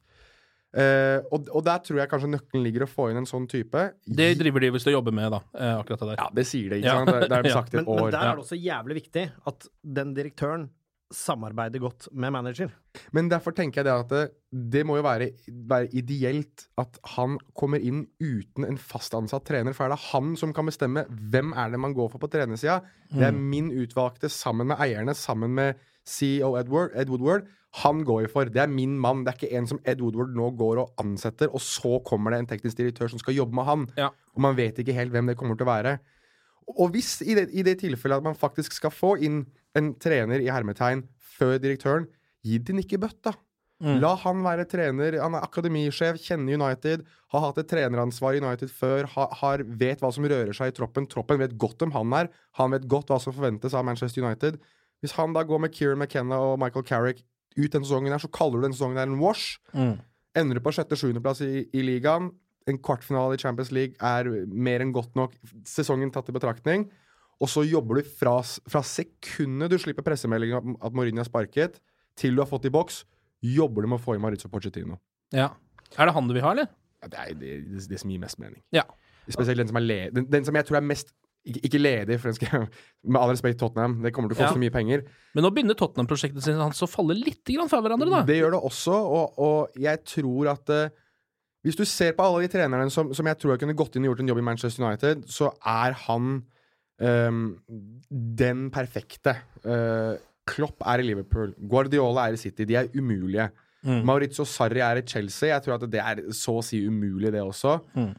[0.70, 3.88] Eh, og, og der tror jeg kanskje nøkkelen ligger å få inn en sånn type.
[4.06, 5.40] Det driver de visst og jobber med, da.
[5.58, 6.20] eh, Akkurat det der.
[6.22, 7.14] Ja, det sier det, ikke sant?
[7.14, 10.14] Det, det er sagt i et men der er det også jævlig viktig at den
[10.18, 10.68] direktøren
[11.10, 12.70] samarbeider godt med manager.
[13.18, 14.22] Men derfor tenker jeg det at det,
[14.76, 15.32] det må jo være,
[15.72, 20.36] være ideelt at han kommer inn uten en fast ansatt trener, for er det han
[20.38, 22.84] som kan bestemme hvem er det man går for på trenersida.
[23.10, 27.50] Det er min utvalgte sammen med eierne, sammen med CEO Edward, Ed Woodward.
[27.84, 28.50] Han går vi for.
[28.50, 29.22] Det er min mann.
[29.24, 32.40] Det er ikke en som Ed Woodward nå går og ansetter, og så kommer det
[32.42, 33.86] en teknisk direktør som skal jobbe med han.
[34.00, 34.10] Ja.
[34.34, 36.00] Og man vet ikke helt hvem det kommer til å være.
[36.70, 39.46] og hvis i det, i det tilfellet at man faktisk skal få inn
[39.78, 42.06] en trener i hermetegn før direktøren,
[42.46, 43.34] gi din ikke da.
[43.80, 43.96] Mm.
[44.04, 45.18] La han være trener.
[45.24, 50.02] Han er akademisjef, kjenner United, har hatt et treneransvar i United før, har, har, vet
[50.04, 51.08] hva som rører seg i troppen.
[51.08, 52.30] Troppen vet godt hvem han er.
[52.60, 54.60] Han vet godt hva som forventes av Manchester United.
[55.00, 57.24] Hvis han da går med Kieran McKenna og Michael Carrick
[57.60, 59.60] ut den sesongen her, så kaller du den sesongen her en wash.
[59.74, 59.98] Mm.
[60.40, 62.32] Ender du på sjette-sjuendeplass i, i ligaen.
[62.70, 65.36] En kvartfinale i Champions League er mer enn godt nok,
[65.68, 66.88] sesongen tatt i betraktning.
[67.40, 71.80] Og så jobber du fra, fra sekundet du slipper pressemeldingen om at Mourinho er sparket,
[72.20, 73.04] til du har fått i boks,
[73.46, 75.00] jobber du med å få i Maritza Pochettino.
[75.36, 75.54] Ja.
[75.96, 76.68] Er det han du vil ha, eller?
[77.00, 78.60] Ja, det er det, det, det som gir mest mening.
[78.76, 78.84] Ja.
[79.30, 81.14] Spesielt den som er le den, den som jeg tror er mest
[81.48, 82.66] ikke, ikke ledig, for skal
[83.04, 84.64] Med all respekt Tottenham, det kommer til å koste Ja.
[84.64, 85.06] mye penger.
[85.36, 88.24] Men nå begynner Tottenham-prosjektet sitt hans å falle litt grann fra hverandre, da.
[88.28, 90.90] Det gjør det også, og, og jeg tror at uh,
[91.64, 94.06] Hvis du ser på alle de trenerne som, som jeg tror jeg kunne gått inn
[94.08, 96.30] og gjort en jobb i Manchester United, så er han
[97.04, 97.42] um,
[98.08, 99.34] den perfekte.
[99.66, 100.16] Uh,
[100.48, 101.52] Klopp er i Liverpool.
[101.60, 102.64] Guardiola er i City.
[102.64, 103.50] De er umulige.
[103.84, 104.02] Mm.
[104.08, 105.52] Maurizio Sarri er i Chelsea.
[105.52, 107.76] Jeg tror at det er så å si umulig, det også.
[107.96, 108.16] Mm.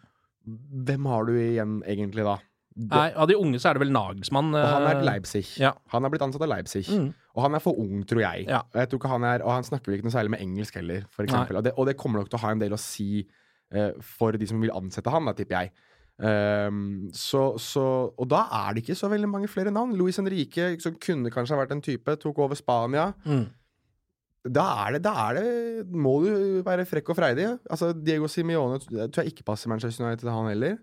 [0.90, 2.37] Hvem har du igjen egentlig da?
[2.78, 4.52] Nei, Av de unge så er det vel Nagelsmann.
[4.54, 5.42] og han er eh, Leipzig.
[5.61, 5.72] Ja.
[5.92, 6.85] Han er blitt ansatt av Leipzig.
[6.87, 7.11] Mm.
[7.35, 8.46] Og han er for ung, tror jeg.
[8.48, 8.62] Ja.
[8.78, 11.26] Jeg tror han, er, og han snakker vel ikke noe særlig med engelsk heller, for.
[11.26, 13.24] Og det, og det kommer nok til å ha en del å si
[13.74, 15.72] uh, for de som vil ansette han, da, tipper jeg.
[16.20, 19.96] Um, så, så, og da er det ikke så veldig mange flere navn.
[19.98, 23.11] Luis Henrique, som kunne kanskje ha vært en type, tok over Spania.
[23.24, 23.48] Mm.
[24.48, 26.30] Da er det, da er det Må du
[26.64, 27.48] være frekk og freidig.
[27.68, 30.78] Altså, Diego Simione tror jeg ikke passer Manchester United, han heller.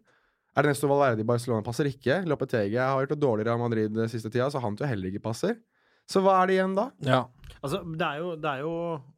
[0.58, 2.24] Ernesto Valverde i Barcelona passer ikke.
[2.30, 5.12] Lopetegi har gjort det dårligere av Madrid den siste tida, så han tror jeg heller
[5.12, 5.60] ikke passer.
[6.10, 6.88] Så hva er det igjen da?
[7.06, 7.22] Ja.
[7.60, 8.74] Altså, det er jo, det er jo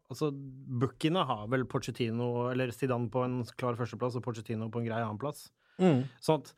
[0.09, 4.87] Altså, Bookiene har vel Pochettino eller Zidane på en klar førsteplass og Pochettino på en
[4.87, 5.43] grei annenplass.
[5.77, 5.99] Mm.
[6.25, 6.49] Sånn at,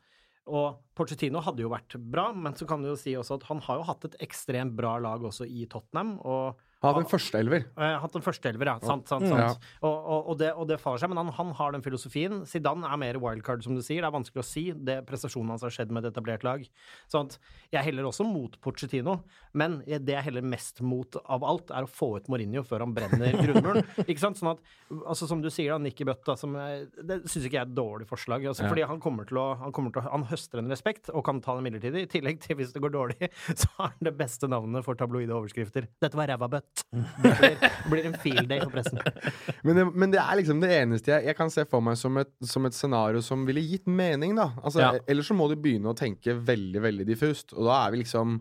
[0.48, 3.60] og Pochettino hadde jo vært bra, men så kan du jo si også at han
[3.66, 6.14] har jo hatt et ekstremt bra lag også i Tottenham.
[6.24, 7.64] og hatt en førsteelver.
[7.76, 8.76] Eh, hatt en førsteelver, ja.
[8.82, 9.40] Sant, sant, sant.
[9.54, 9.66] sant.
[9.82, 11.12] Og, og, og, det, og det faller seg.
[11.12, 12.42] Men han, han har den filosofien.
[12.48, 14.02] Zidane er mer wildcard, som du sier.
[14.02, 14.64] Det er vanskelig å si.
[14.74, 16.64] Det Prestasjonen hans har skjedd med et etablert lag.
[17.12, 17.38] Sånn at
[17.72, 19.18] jeg heller også mot Pochettino,
[19.58, 22.94] men det jeg heller mest mot av alt, er å få ut Mourinho før han
[22.96, 23.86] brenner grunnmuren.
[24.06, 24.40] ikke sant?
[24.40, 24.62] Sånn at,
[25.02, 27.70] altså Som du sier, da, Nicky Butt, da, som er, det syns ikke jeg er
[27.70, 28.46] et dårlig forslag.
[28.50, 28.70] Altså, Ja.
[28.72, 31.54] Fordi han kommer å han, kommer til å, han høster en respekt og kan ta
[31.58, 32.06] det midlertidig.
[32.06, 35.34] I tillegg til hvis det går dårlig, så har han det beste navnet for tabloide
[35.36, 35.88] overskrifter.
[36.02, 36.71] Dette var ræva bøtt.
[36.92, 38.98] Det blir, det blir en field day for pressen.
[39.66, 42.16] Men det, men det er liksom det eneste jeg, jeg kan se for meg som
[42.20, 44.50] et, som et scenario som ville gitt mening, da.
[44.62, 44.90] Altså, Ja.
[45.08, 47.54] Ellers så må du begynne å tenke veldig, veldig diffust.
[47.56, 48.40] Og da er vi liksom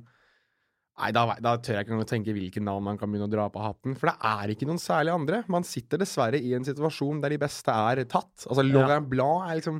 [1.01, 3.31] Nei, da, da tør jeg ikke engang å tenke hvilke navn man kan begynne å
[3.31, 3.95] dra på hatten.
[3.97, 5.39] For det er ikke noen særlig andre.
[5.49, 8.43] Man sitter dessverre i en situasjon der de beste er tatt.
[8.45, 9.79] Altså, Laurent Blanc er liksom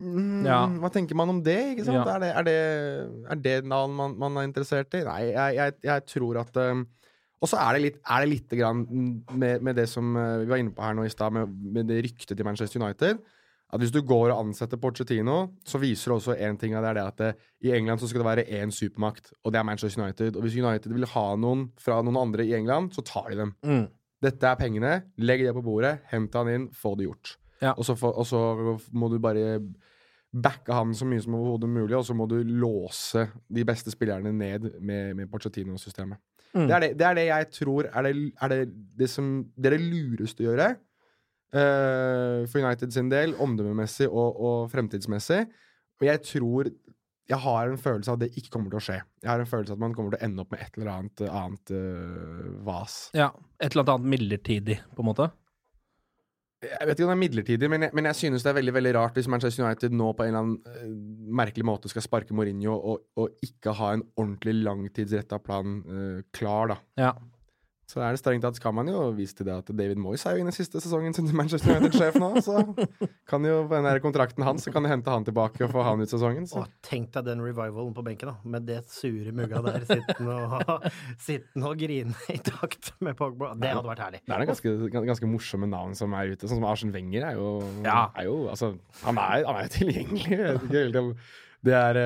[0.00, 0.62] mm, Ja.
[0.80, 1.58] Hva tenker man om det?
[1.74, 1.98] ikke sant?
[1.98, 2.14] Ja.
[2.14, 5.02] Er, det, er, det, er det navn man, man er interessert i?
[5.04, 6.86] Nei, jeg, jeg, jeg tror at um,
[7.40, 8.84] Og så er det litt, er det litt grann
[9.38, 11.86] med, med det som uh, vi var inne på her nå i stad, med, med
[11.90, 13.20] det ryktet til Manchester United.
[13.68, 15.36] At hvis du går og ansetter Pochettino,
[15.68, 17.30] så viser det også én ting av det, er det at det,
[17.68, 20.38] i England så skal det være én supermakt, og det er Manchester United.
[20.38, 23.52] Og hvis United vil ha noen fra noen andre i England, så tar de dem.
[23.68, 23.84] Mm.
[24.24, 27.36] Dette er pengene, legg det på bordet, hent han inn, få det gjort.
[27.60, 27.74] Ja.
[27.76, 28.40] Og, så få- og så
[28.96, 29.60] må du bare
[30.32, 34.32] backe han så mye som overhodet mulig, og så må du låse de beste spillerne
[34.32, 36.18] ned med, med Pochettino-systemet.
[36.54, 36.66] Mm.
[36.66, 38.60] Det, er det, det er det jeg tror er det, er det,
[38.98, 40.68] det som Det er det lureste å gjøre.
[41.54, 45.46] uh, for United sin del, omdømmemessig og, og fremtidsmessig.
[46.00, 46.70] Og jeg tror
[47.28, 48.94] Jeg har en følelse av at det ikke kommer til å skje.
[49.20, 50.90] Jeg har en følelse av at man kommer til å ende opp med et eller
[50.94, 53.10] annet, annet uh, vas.
[53.12, 53.28] ja.
[53.60, 55.26] Et eller annet midlertidig, på en måte.
[56.58, 58.72] Jeg vet ikke om det er midlertidig, men jeg, men jeg synes det er veldig
[58.74, 62.34] veldig rart hvis Manchester United nå på en eller annen uh, merkelig måte skal sparke
[62.34, 66.78] Mourinho og, og ikke ha en ordentlig langtidsretta plan uh, klar, da.
[66.98, 67.12] Ja.
[67.88, 70.34] Så er det strengt tatt skal man jo vise til det at David Moyes er
[70.36, 72.58] jo inne i siste sesongen sin Manchester United-sjef nå, så
[73.30, 75.86] kan jo på den der kontrakten hans så kan de hente han tilbake og få
[75.86, 76.44] han ut sesongen.
[76.50, 76.66] Så.
[76.66, 78.36] Å, tenk deg den revivalen på benken, da.
[78.44, 80.86] Med det sure mugga der sittende og,
[81.30, 83.54] sittende og grine i takt med Pogba.
[83.56, 84.20] Det hadde vært herlig.
[84.26, 84.76] Det er noen ganske,
[85.08, 86.44] ganske morsomme navn som er ute.
[86.44, 87.50] Sånn som Arsen Wenger er jo,
[87.88, 88.02] Ja.
[88.20, 88.74] er jo altså,
[89.06, 90.28] han, er, han er jo tilgjengelig.
[90.36, 91.14] Jeg vet ikke helt om
[91.64, 92.02] det er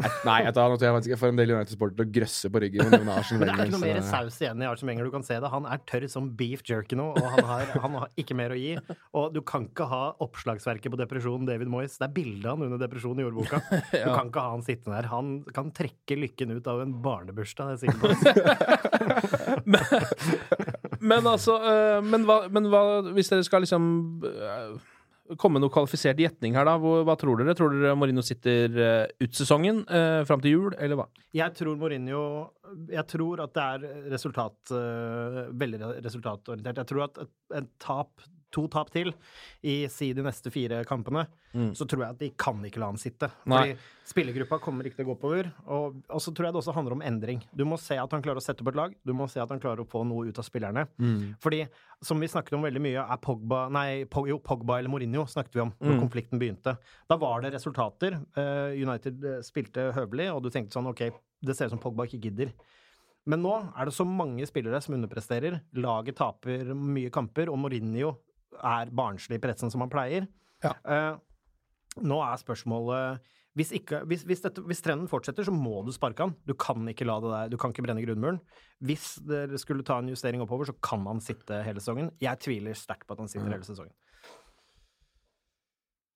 [0.00, 2.62] eh, Nei, jeg tar, jeg faktisk jeg får en del United-sportere til å grøsse på
[2.64, 2.88] ryggen.
[2.92, 3.22] Men det er
[3.66, 5.04] ikke noe mer saus igjen i Arsen Wenger.
[5.08, 5.50] Du kan se det.
[5.52, 8.58] Han er tørr som beef jerky nå, og han har, han har ikke mer å
[8.58, 8.72] gi.
[9.18, 11.98] Og du kan ikke ha oppslagsverket på depresjon David Moyes.
[12.00, 13.56] Det er bildet han under depresjon i jordboka.
[13.92, 15.06] Du kan ikke ha han sittende der.
[15.12, 18.10] Han kan trekke lykken ut av en barnebursdag, det er jeg sikker på.
[21.02, 22.82] Men altså øh, men, hva, men hva
[23.14, 23.84] hvis dere skal liksom
[24.28, 24.76] øh,
[25.40, 26.76] komme noe kvalifisert gjetning her, da.
[26.78, 27.54] Hva tror dere?
[27.58, 31.08] Tror dere Mourinho sitter uh, ut sesongen, uh, fram til jul, eller hva?
[31.36, 32.22] Jeg tror Mourinho
[32.92, 36.82] Jeg tror at det er resultat, uh, veldig resultatorientert.
[36.82, 39.12] Jeg tror at et, et tap to tap til
[39.62, 41.70] i si de neste fire kampene, mm.
[41.78, 43.28] så tror jeg at de kan ikke la han sitte.
[43.44, 43.76] Fordi Nei.
[44.08, 45.50] spillergruppa kommer ikke til å gå oppover.
[45.66, 47.42] Og, og, så tror jeg det også handler om endring.
[47.54, 48.96] Du må se at han klarer å sette opp et lag.
[49.06, 50.86] Du må se at han klarer å få noe ut av spillerne.
[50.98, 51.32] Mm.
[51.42, 51.62] Fordi,
[52.04, 55.58] som vi snakket om veldig mye, er Pogba Nei, Pog, jo, Pogba eller Mourinho snakket
[55.58, 56.02] vi om når mm.
[56.04, 56.76] konflikten begynte.
[57.10, 58.20] Da var det resultater.
[58.36, 61.06] Uh, United spilte høvelig, og du tenkte sånn OK,
[61.42, 62.52] det ser ut som Pogba ikke gidder.
[63.30, 65.60] Men nå er det så mange spillere som underpresterer.
[65.78, 68.16] Laget taper mye kamper, og Mourinho
[68.62, 70.26] er barnslig i pressen som han pleier.
[70.62, 70.76] Ja.
[70.86, 75.90] Uh, nå er spørsmålet hvis, ikke, hvis, hvis, dette, hvis, trenden fortsetter, så må du
[75.92, 76.32] sparke han.
[76.48, 78.38] Du kan ikke la det der, du kan ikke brenne grunnmuren.
[78.80, 82.08] Hvis dere skulle ta en justering oppover, så kan han sitte hele sesongen.
[82.22, 83.52] Jeg tviler sterkt på at han sitter mm.
[83.58, 83.92] hele sesongen.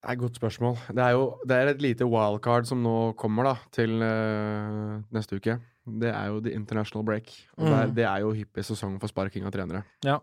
[0.00, 0.76] Det er et godt spørsmål.
[0.96, 5.36] Det er jo det er et lite wildcard som nå kommer da, til uh, neste
[5.36, 5.58] uke.
[5.86, 7.34] Det er jo the international break.
[7.58, 7.68] Og mm.
[7.68, 9.84] det, er, det, er, jo hyppig sesong for sparking av trenere.
[10.06, 10.22] Ja.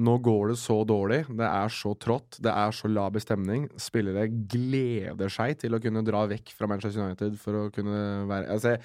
[0.00, 3.66] Nå går det så dårlig, det er så trått, det er så laber stemning.
[3.80, 8.00] Spillere gleder seg til å kunne dra vekk fra Manchester United for å kunne
[8.30, 8.76] være altså,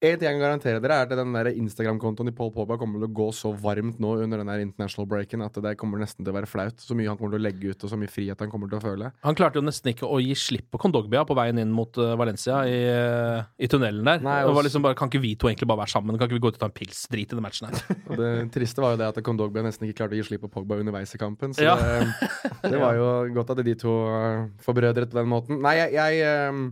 [0.00, 3.10] en ting jeg kan garantere dere, er at den Instagram-kontoen til Paul Pogba kommer til
[3.10, 6.32] å gå så varmt nå under den der international breaken at det kommer nesten til
[6.32, 6.80] å være flaut.
[6.80, 8.78] Så mye han kommer til å legge ut, og så mye frihet han kommer til
[8.78, 9.10] å føle.
[9.26, 12.14] Han klarte jo nesten ikke å gi slipp på Kondogbia på veien inn mot uh,
[12.16, 14.24] Valencia i, uh, i, tunnelen der.
[14.24, 16.16] Nei, det var liksom bare, Kan ikke vi to egentlig bare være sammen?
[16.16, 17.04] Kan ikke vi gå ut og ta en pils?
[17.12, 17.80] Drit i den matchen her.
[18.20, 20.80] Det triste var jo det at Kondogbia nesten ikke klarte å gi slipp på Pogba
[20.80, 21.52] underveis i kampen.
[21.56, 21.76] Så ja.
[21.76, 22.10] det,
[22.72, 25.60] det, var jo godt at de to uh, forbrødret på den måten.
[25.60, 26.70] Nei, jeg, jeg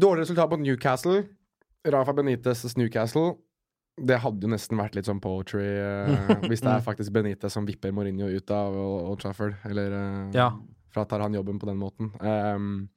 [0.00, 1.24] Dårlig resultat på Newcastle.
[1.84, 3.34] Rafa Benitez Newcastle
[3.94, 7.66] det hadde jo nesten vært litt sånn poetry uh, hvis det er faktisk Benitez som
[7.68, 9.54] vipper Mourinho ut av Old Trafford.
[9.68, 10.48] Eller uh, ja.
[10.94, 12.10] fratar han jobben på den måten.
[12.18, 12.88] Um,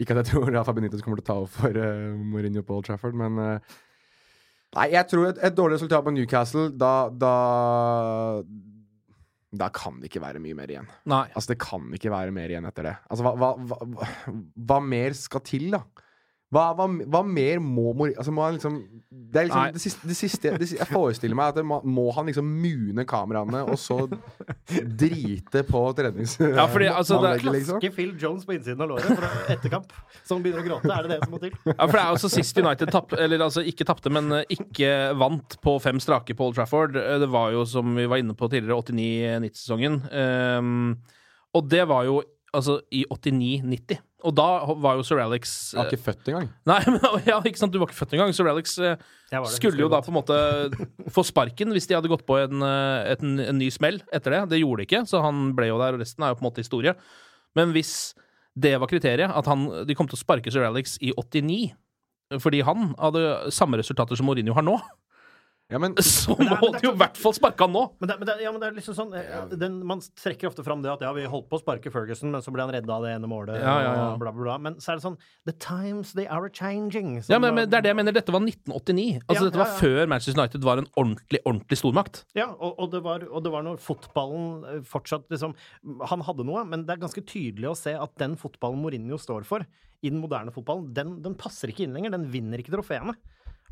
[0.00, 2.76] ikke at jeg tror Rafa Benitez kommer til å ta over for uh, Mourinho på
[2.76, 3.40] Old Trafford, men
[4.72, 7.32] Nei, jeg tror et, et, dårlig resultat på Newcastle, da, da
[9.52, 10.86] da kan det ikke være mye mer igjen.
[11.12, 11.26] Nei.
[11.36, 12.94] Altså, det kan ikke være mer igjen etter det.
[13.12, 14.06] Altså, hva, hva, hva,
[14.64, 15.82] hva mer skal til, da?
[16.52, 18.74] Hva, hva, hva, mer må Mourinho altså må han liksom
[19.08, 22.04] Det er liksom det siste, det siste, det siste, Jeg forestiller meg at må, må,
[22.12, 24.02] han liksom mune kameraene og så
[24.68, 27.78] drite på treningsanlegget, ja, fordi, altså, liksom.
[27.80, 29.94] Klaske Phil Jones på innsiden av låret for etterkamp,
[30.28, 30.90] som begynner å gråte.
[30.92, 31.54] Er det det som må til?
[31.70, 34.90] Ja, for det er også sist United tapp, eller altså ikke tapte, men eh, ikke
[35.20, 36.98] vant på fem strake på Old Trafford.
[37.00, 40.00] Eh, det var jo, som vi var inne på tidligere, 89-90-sesongen.
[40.12, 40.84] Um,
[41.56, 42.20] og det var jo
[42.52, 44.00] altså i 89-90.
[44.22, 44.46] Og da
[44.78, 46.48] var jo Sir Alex Jeg var ikke eh, født engang.
[46.70, 48.32] Nei, men, ja, ikke sant, du var ikke født engang.
[48.36, 49.04] Sir Alex eh,
[49.56, 50.38] skulle jo da på en måte
[51.12, 54.42] få sparken hvis de hadde gått på en, et, en, en, ny smell etter det.
[54.54, 56.50] Det gjorde de ikke, så han ble jo der, og resten er jo på en
[56.50, 56.96] måte historie.
[57.58, 58.12] Men hvis
[58.52, 61.72] det var kriteriet, at han, de kom til å sparke Sir Alex i 89
[62.40, 64.78] fordi han hadde samme resultater som Mourinho har nå
[65.72, 67.84] ja, men, så må de jo i hvert fall sparke han nå!
[68.02, 69.14] Men det, men det, ja, men det er liksom sånn
[69.58, 72.44] den, Man trekker ofte fram det at ja, vi holdt på å sparke Ferguson, men
[72.44, 73.58] så ble han redda av det ene målet.
[73.62, 74.56] Ja, ja, og bla, bla, bla.
[74.62, 77.14] Men så er det sånn The times, they are changing.
[77.24, 78.16] ja, men, men, det er det jeg mener.
[78.16, 79.22] Dette var 1989.
[79.26, 82.24] Altså, dette var før Manchester United var en ordentlig, ordentlig stormakt.
[82.38, 85.54] Ja, og, og, det var, og det var når fotballen eh, fortsatt liksom
[86.10, 89.46] Han hadde noe, men det er ganske tydelig å se at den fotballen Mourinho står
[89.48, 89.64] for
[90.02, 92.14] i den moderne fotballen, den, den passer ikke inn lenger.
[92.16, 93.14] Den vinner ikke trofeene.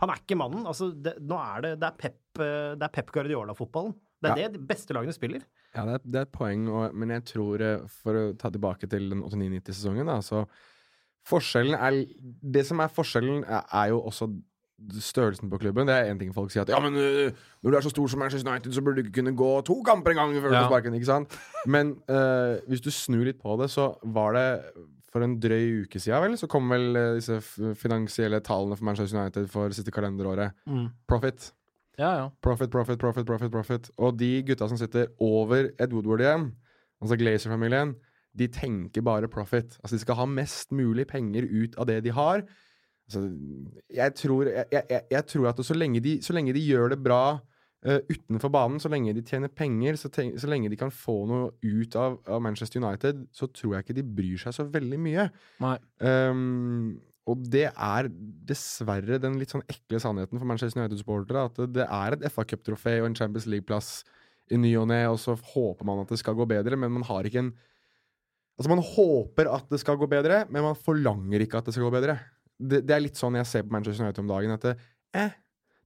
[0.01, 0.67] Han er ikke mannen.
[0.69, 3.95] Altså, det, nå er det, det er Pep, eh, det er Pep Guardiola-fotballen.
[4.21, 4.49] Det er ja.
[4.49, 5.47] det de beste lagene spiller.
[5.75, 8.51] Ja, det er, det er et poeng, og, men jeg tror, eh, for å ta
[8.53, 10.45] tilbake til den 89-90-sesongen, så
[11.29, 14.31] Forskjellen er Det som er forskjellen, er, er jo også
[15.05, 15.87] størrelsen på klubben.
[15.87, 17.29] Det er én ting folk sier at ja, men uh,
[17.61, 19.77] når du er så stor som Manchester United, så burde du ikke kunne gå to
[19.85, 20.63] kamper en gang før ja.
[20.65, 20.97] sparken.
[20.97, 21.37] ikke sant?
[21.67, 24.47] Men uh, hvis du snur litt på det, så var det
[25.11, 27.41] for en drøy uke siden, vel, så kom vel uh, disse
[27.79, 30.55] finansielle tallene for Manchester United for siste kalenderåret.
[30.71, 30.87] Mm.
[31.11, 31.51] Profit.
[31.99, 32.29] Ja, ja.
[32.43, 33.91] Profit, profit, profit, profit, profit.
[33.99, 36.47] Og de gutta som sitter over Ed Woodward igjen,
[37.03, 37.97] altså Glazer-familien,
[38.39, 39.77] de tenker bare profit.
[39.83, 42.45] Altså De skal ha mest mulig penger ut av det de har.
[43.11, 43.25] Altså,
[43.91, 47.03] jeg, tror, jeg, jeg, jeg tror at så lenge, de, så lenge de gjør det
[47.03, 47.41] bra
[47.89, 51.23] uh, utenfor banen, så lenge de tjener penger, så, ten, så lenge de kan få
[51.31, 55.01] noe ut av, av, Manchester United, så tror jeg ikke de bryr seg så veldig
[55.03, 55.29] mye.
[56.01, 58.09] Um, og det er
[58.49, 61.45] dessverre den litt sånn ekle sannheten for Manchester United-supportere.
[61.51, 64.01] At det er et FA Cup-trofé og en Champions League-plass
[64.51, 67.07] i ny og ne, og så håper man at det skal gå bedre, men man
[67.07, 67.53] har ikke en
[68.61, 71.87] Altså, man håper at det skal gå bedre, men man forlanger ikke at det skal
[71.87, 72.19] gå bedre.
[72.61, 74.53] Det, det er litt sånn jeg ser på Manchester United om dagen.
[74.53, 74.75] At det,
[75.17, 75.31] eh,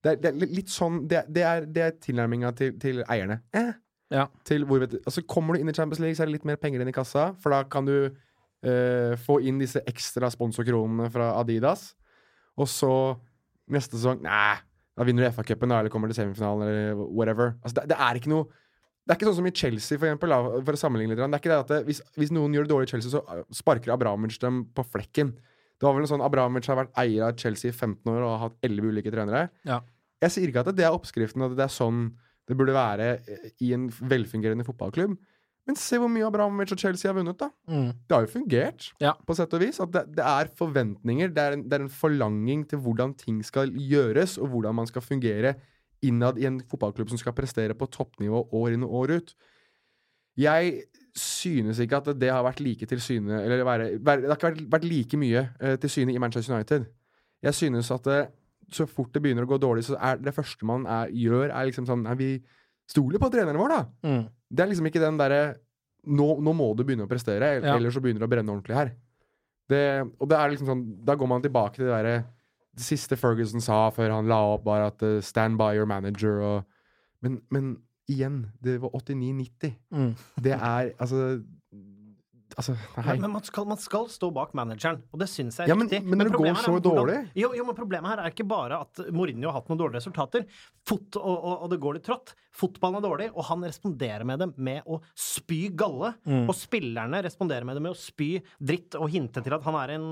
[0.04, 3.40] det er, det er litt sånn Det, det er, det er tilnærminga til, til, eierne.
[3.56, 3.72] Eh,
[4.12, 4.26] Ja.
[4.46, 6.84] til hvor altså Kommer du inn i Champions League, så er det litt mer penger
[6.84, 7.30] inn i kassa.
[7.40, 11.94] For da kan du eh, få inn disse ekstra sponsorkronene fra Adidas.
[12.60, 12.92] Og så
[13.72, 14.58] neste sesong Nei,
[14.94, 17.56] da vinner du FA-cupen eller kommer til semifinalen eller whatever.
[17.62, 18.50] Altså, det, det er ikke noe
[19.04, 20.32] det er ikke sånn som i Chelsea, for eksempel,
[20.64, 21.20] for å sammenligne litt.
[21.20, 23.20] Det er ikke det at det, hvis, hvis noen gjør det dårlig i Chelsea, så
[23.28, 25.34] uh, sparker Abramovic dem på flekken.
[25.76, 28.30] Det var vel en sånn Abramovic har vært eier av Chelsea i 15 år og
[28.30, 29.42] har hatt 11 ulike trenere.
[29.68, 29.82] Ja.
[30.24, 32.06] Jeg sier ikke at det er oppskriften, at det er sånn
[32.44, 35.14] det burde være eh, i en velfungerende fotballklubb.
[35.64, 37.48] Men se hvor mye Abramovic og Chelsea har vunnet, da.
[37.72, 37.86] Mm.
[38.04, 39.14] Det har jo fungert, Ja.
[39.24, 39.78] på sett og vis.
[39.80, 43.38] At det, det er forventninger, det er, en, det er en forlanging til hvordan ting
[43.44, 45.54] skal gjøres, og hvordan man skal fungere
[46.04, 49.32] innad i en fotballklubb som skal prestere på toppnivå år inn og år ut.
[50.36, 50.82] Jeg
[51.16, 54.62] synes ikke at det har vært like til syne Eller være, det har ikke vært,
[54.72, 56.88] vært like mye uh, til syne i Manchester United.
[57.44, 58.18] Jeg synes at det,
[58.72, 61.68] så fort det begynner å gå dårlig, så er det første man er, gjør, er
[61.68, 62.30] liksom sånn Nei, vi
[62.90, 63.84] stoler på treneren vår, da.
[64.04, 64.24] Mm.
[64.50, 65.42] Det er liksom ikke den derre
[66.04, 67.76] nå, nå må du begynne å prestere, Ja.
[67.76, 68.92] ellers så begynner det å brenne ordentlig her.
[69.68, 69.82] Det,
[70.20, 72.26] og det er liksom sånn Da går man tilbake til det derre
[72.76, 76.42] Det siste Ferguson sa før han la opp, var at uh, 'stand by your manager'
[76.44, 76.64] og
[77.22, 79.72] Men, men igjen, det var 89-90.
[79.90, 80.10] Mm.
[80.44, 81.40] Det er altså
[82.56, 83.16] Altså, nei.
[83.18, 85.88] Men, man, skal, man skal stå bak manageren, og det syns jeg er Ja, men-
[85.88, 86.04] riktig.
[86.06, 87.18] men når det går så hvordan- dårlig?
[87.34, 90.46] Jo, jo, men problemet her er ikke bare at Mourinho har hatt noen dårlige resultater,
[90.86, 92.34] Fot, og, og, og det går litt trått.
[92.54, 96.10] Fotballen er dårlig, og han responderer med det med å spy galle.
[96.28, 96.44] Mm.
[96.46, 99.94] Og spillerne responderer med det med å spy dritt og hinte til at han er
[99.96, 100.04] en,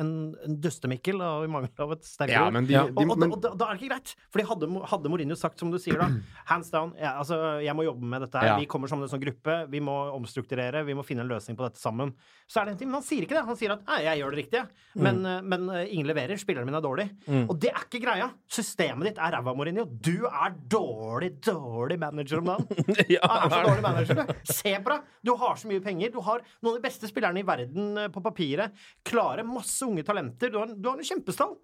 [0.00, 0.12] en,
[0.48, 2.72] en dustemikkel, og i mangel av et sterkere Ja, ord.
[2.72, 2.82] Ja.
[2.88, 4.14] og, og, da, da er det ikke greit.
[4.32, 6.08] Fordi hadde, hadde Mourinho sagt som du sier da,
[6.50, 9.22] hands down, ja, altså, jeg må jobbe med dette her, vi kommer som en sånn
[9.22, 12.12] gruppe, vi må omstrukturere, vi må finne en løsning på dette sammen.
[12.48, 13.44] Så er det en ting, men han sier ikke det.
[13.48, 14.62] Han sier at nei, jeg gjør det riktige,
[15.00, 15.48] men, mm.
[15.52, 17.06] men eh, ingen leverer, spilleren min er dårlig.
[17.24, 17.46] Mm.
[17.52, 18.28] Og det er ikke greia.
[18.58, 19.86] Systemet ditt er ræva, Mourinho.
[19.88, 22.92] Du er dårlig, dårlig manager om dagen.
[23.14, 24.34] Ja, er så dårlig manager, du.
[24.48, 25.10] Se på deg!
[25.24, 26.12] Du har så mye penger.
[26.14, 28.76] Du har noen av de beste spillerne i verden eh, på papiret.
[29.06, 30.52] Klare masse unge talenter.
[30.52, 31.56] Du har, du har en kjempestall.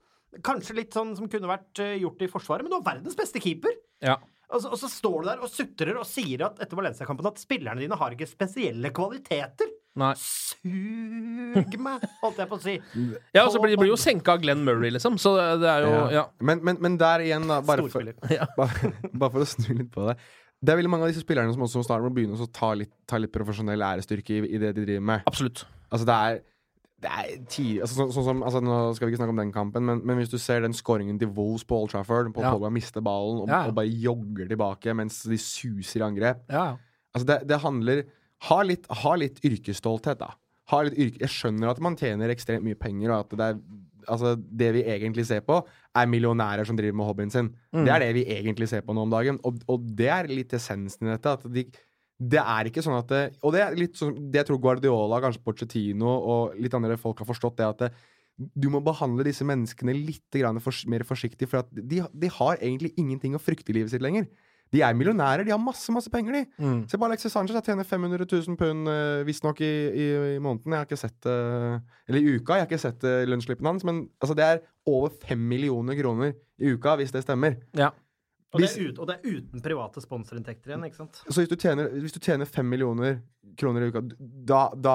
[0.47, 3.43] Kanskje litt sånn som kunne vært eh, gjort i Forsvaret, men du har verdens beste
[3.43, 3.75] keeper.
[4.05, 4.19] Ja.
[4.51, 7.43] Og så, og så står du der og sutrer og sier at etter Valencia-kampen at
[7.43, 9.71] spillerne dine har ikke spesielle kvaliteter.
[10.01, 10.13] Nei.
[10.19, 12.75] Sug meg, holdt jeg på å si.
[13.37, 15.19] Ja, og så blir de blir jo senka av Glenn Murray, liksom.
[15.21, 16.27] Så det er jo Ja.
[16.41, 18.05] Men, men, men der igjen, da, bare for,
[18.61, 20.17] bare, bare for å snu litt på det.
[20.61, 22.93] Det er veldig mange av disse spillerne som også snart må begynne å ta litt,
[23.09, 25.23] ta litt profesjonell ærestyrke i, i det de driver med.
[25.31, 25.63] Absolutt.
[25.89, 26.43] Altså, det er,
[27.01, 29.55] det er tidlig altså, så, sånn som, altså, Nå skal vi ikke snakke om den
[29.55, 32.53] kampen, men, men hvis du ser den scoringen til Wolves på Old Trafford På Ja.
[32.53, 33.63] Pogba mister ballen og, Ja.
[33.71, 36.45] og bare jogger tilbake mens de suser i angrep.
[36.53, 36.67] Ja.
[37.17, 38.05] Altså, det, det handler
[38.49, 40.33] Ha litt, ha litt yrkesstolthet, da.
[40.71, 43.63] Yrke, jeg skjønner at man tjener ekstremt mye penger, og at det er
[44.11, 45.59] Altså, det vi egentlig ser på,
[45.95, 47.51] er millionærer som driver med hobbyen sin.
[47.71, 47.83] Mm.
[47.85, 49.37] Det er det vi egentlig ser på nå om dagen.
[49.47, 51.35] Og, og det er litt essensen i dette.
[51.53, 51.67] De,
[52.33, 55.21] det er ikke sånn at det, Og det er litt sånn Det jeg tror Guardiola,
[55.23, 57.91] kanskje Porcetino og litt andre folk har forstått, det at det,
[58.57, 62.95] du må behandle disse menneskene litt grann fors- mer forsiktig, for de, de har egentlig
[62.97, 64.27] ingenting å frykte i livet sitt lenger.
[64.71, 66.43] De er millionærer, de har masse masse penger, de.
[66.63, 66.83] Mm.
[66.91, 70.05] Se på Alexis Sanchez, jeg tjener 500 000 pund uh, visstnok i, i,
[70.37, 70.71] i måneden.
[70.77, 73.87] Jeg har ikke sett uh, Eller i uka, jeg har ikke sett uh, lønnsslippen hans,
[73.89, 77.59] men altså, det er over 5 millioner kroner i uka, hvis det stemmer.
[77.75, 77.91] Ja.
[78.51, 81.21] Og det, Hvis- er ut, og det er uten private sponsorinntekter igjen, ikke sant?
[81.27, 83.21] Så hvis du tjener, hvis du tjener 5 millioner
[83.59, 84.95] kroner i uka, da, da,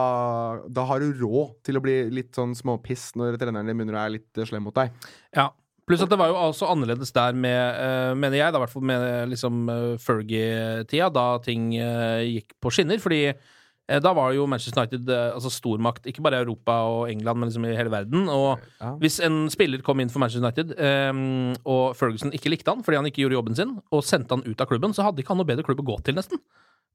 [0.67, 4.01] da har du råd til å bli litt sånn småpiss når treneren din begynner å
[4.03, 4.91] være litt slem mot deg.
[5.35, 5.49] Ja.
[5.85, 8.73] Pluss at det var jo altså annerledes der med, uh, mener jeg, da, i hvert
[8.73, 12.97] fall med liksom uh, Fergie-tida, da ting uh, gikk på skinner.
[13.03, 17.11] Fordi eh, da var jo Manchester United eh, altså stormakt, ikke bare i Europa og
[17.11, 18.25] England, men liksom i hele verden.
[18.33, 18.95] Og Ja.
[18.97, 20.73] hvis en spiller kom inn for Manchester United,
[21.13, 24.41] um, og Ferguson ikke likte han fordi han ikke gjorde jobben sin, og sendte han
[24.47, 26.41] ut av klubben, så hadde ikke han noe bedre klubb å gå til, nesten.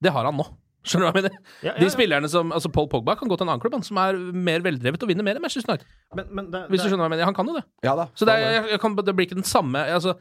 [0.03, 0.48] Det har han nå.
[0.83, 1.35] Skjønner du hva jeg mener?
[1.61, 3.83] Ja, ja, De spillerne som, altså Paul Pogba kan gå til en annen klubb, han,
[3.85, 5.87] som er mer veldrevet og vinner mer enn Manchester United.
[6.16, 7.29] Men, men det, Hvis du skjønner hva jeg mener.
[7.29, 7.64] Han kan jo det.
[7.85, 8.07] Ja da.
[8.16, 10.14] Så det, er, jeg, jeg kan, det blir ikke den samme altså,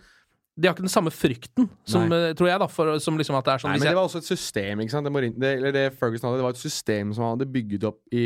[0.60, 2.19] De har ikke den samme frykten, som, Nei.
[2.30, 4.10] eh, tror jeg, da, for, som liksom at det er sånn Nei, men det var
[4.10, 5.08] også et system, ikke sant?
[5.08, 7.86] Det, Morin- det, eller det Ferguson hadde, det var et system som han hadde bygget
[7.88, 8.26] opp i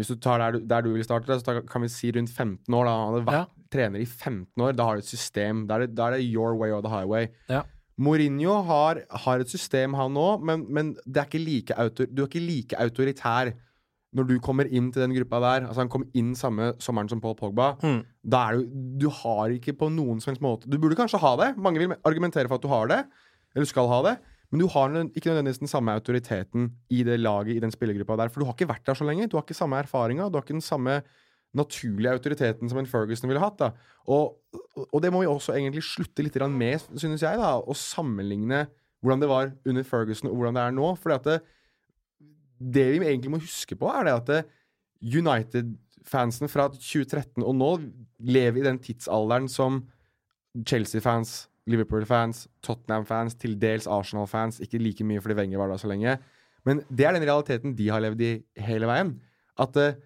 [0.00, 2.30] Hvis du tar der du, der du vil starte, så tar- kan vi si rundt
[2.32, 2.88] 15 år.
[2.88, 4.72] Da han hadde vært trener i 15 år.
[4.78, 5.66] Da har du et system.
[5.68, 7.28] Da er det, da er det your way or the highway.
[7.50, 7.64] Ja.
[8.00, 12.30] Mourinho har, har et system, han òg, men, men det er like autor, du er
[12.30, 13.52] ikke like autoritær
[14.16, 15.66] når du kommer inn til den gruppa der.
[15.68, 17.76] Altså Han kom inn samme sommeren som Paul Pogba.
[17.82, 18.00] Mm.
[18.26, 21.36] Da er du Du har ikke på noen som helst måte Du burde kanskje ha
[21.38, 21.52] det.
[21.56, 23.04] Mange vil argumentere for at du har det,
[23.54, 24.16] eller skal ha det.
[24.50, 28.32] Men du har ikke nødvendigvis den samme autoriteten i det laget, i den spillergruppa der.
[28.32, 29.28] For du har ikke vært der så lenge.
[29.30, 30.26] Du har ikke samme erfaringa.
[30.26, 31.02] Du har ikke den samme
[31.56, 33.58] naturlige autoriteten som en Ferguson ville hatt.
[33.58, 33.72] da
[34.06, 34.36] Og,
[34.86, 38.66] og det må vi også egentlig slutte litt med, synes jeg, da å sammenligne
[39.00, 40.88] hvordan det var under Ferguson, og hvordan det er nå.
[41.00, 41.38] For det,
[42.60, 44.50] det vi egentlig må huske på, er det at
[45.00, 47.70] United-fansen fra 2013 og nå
[48.20, 49.86] lever i den tidsalderen som
[50.66, 54.60] Chelsea-fans, Liverpool-fans, Tottenham-fans, til dels Arsenal-fans.
[54.64, 56.18] Ikke like mye fordi Wenger var der så lenge.
[56.66, 59.14] Men det er den realiteten de har levd i hele veien.
[59.60, 59.96] At eh,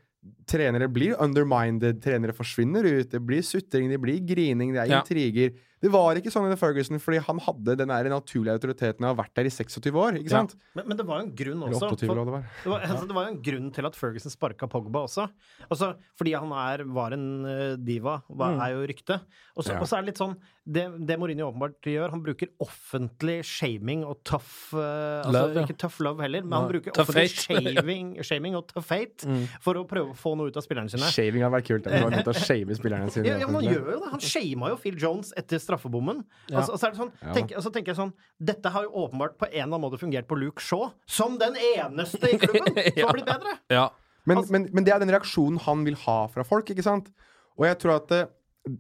[0.47, 5.01] trenere blir undermined, trenere forsvinner ut, det blir sutring, det blir grining, det er Ja.
[5.03, 5.53] intriger.
[5.85, 9.15] Det var ikke sånn under Ferguson, fordi han hadde den der naturlige autoriteten av å
[9.15, 10.17] ha vært der i 26 år.
[10.23, 10.43] ikke Ja.
[10.81, 11.91] Men, men det var jo en grunn også.
[11.93, 12.47] 28 for- det var.
[12.65, 15.29] det, var, altså, det var jo en grunn til at Ferguson sparka Pogba også.
[15.71, 18.61] Altså, fordi han er, var en uh, diva, var, Mm.
[18.65, 19.21] er jo ryktet.
[19.57, 19.81] Og så Ja.
[19.85, 24.73] er det litt sånn Det, det Mourinho åpenbart gjør, han bruker offentlig shaming og tough
[24.73, 25.65] eh, altså, Love, ja.
[25.67, 27.35] Ikke tough love heller, men han bruker tough offentlig
[27.77, 29.45] shaming, shaming og tough hate Mm.
[29.61, 31.05] for å prøve å få noe ut av spillerne sine.
[31.13, 31.85] Shaming har vært kult.
[31.93, 33.27] Han har begynt å shame spillerne sine.
[33.29, 34.11] Ja, ja, men han gjør jo det.
[34.15, 36.23] Han shama jo Phil Jones etter straffebommen.
[36.49, 36.61] Ja.
[36.63, 39.37] Altså, og så er det sånn, tenk, altså, tenker jeg sånn Dette har jo åpenbart
[39.41, 43.09] på en eller annen måte fungert på Luke Shaw, som den eneste i klubben som
[43.09, 43.59] har blitt bedre!
[43.73, 43.89] Ja.
[44.25, 47.11] Men, Altså- men, men det er den reaksjonen han vil ha fra folk, ikke sant?
[47.59, 48.31] Og jeg tror at eh,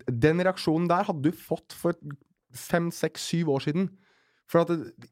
[0.08, 1.92] den reaksjonen der hadde du fått for
[2.56, 3.90] fem, seks, syv år siden.
[4.50, 5.04] For at det, ja,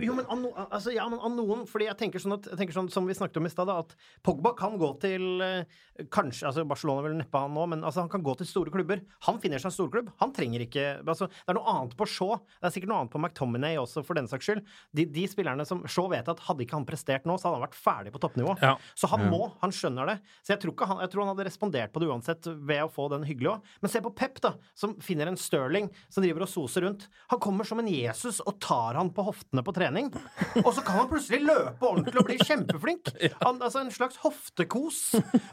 [0.00, 2.76] Jo, men, an, altså, ja, men an noen Fordi jeg tenker sånn, at, jeg tenker
[2.76, 3.94] sånn som vi snakket om i stad, at
[4.26, 5.78] Pogba kan gå til eh,
[6.12, 9.02] Kanskje altså Barcelona vil neppe han nå, men altså, han kan gå til store klubber.
[9.26, 10.10] Han finner seg en storklubb.
[10.22, 12.38] Han trenger ikke altså, Det er noe annet på Shaw.
[12.56, 14.62] Det er sikkert noe annet på McTominay også, for den saks skyld.
[14.96, 17.66] De, de spillerne som Shaw vet at hadde ikke han prestert nå, så hadde han
[17.66, 18.56] vært ferdig på toppnivå.
[18.64, 18.74] Ja.
[18.96, 20.16] Så han må, han skjønner det.
[20.40, 22.92] Så jeg tror, ikke han, jeg tror han hadde respondert på det uansett ved å
[22.92, 23.70] få den hyggelig òg.
[23.84, 27.06] Men se på Pep, da, som finner en Stirling som driver og soser rundt.
[27.32, 30.10] Han kommer som en Jesus og tar han på hoftene på trening.
[30.66, 33.12] Og så kan han plutselig løpe ordentlig og bli kjempeflink.
[33.42, 35.00] Han, altså En slags hoftekos.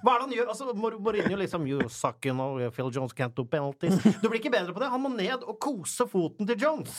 [0.03, 0.51] Hva er det han gjør?
[0.53, 3.99] Altså, Mourinho liksom You suck, you know, Phil Jones can't do penalties.
[4.21, 4.91] Du blir ikke bedre på det.
[4.93, 6.97] Han må ned og kose foten til Jones.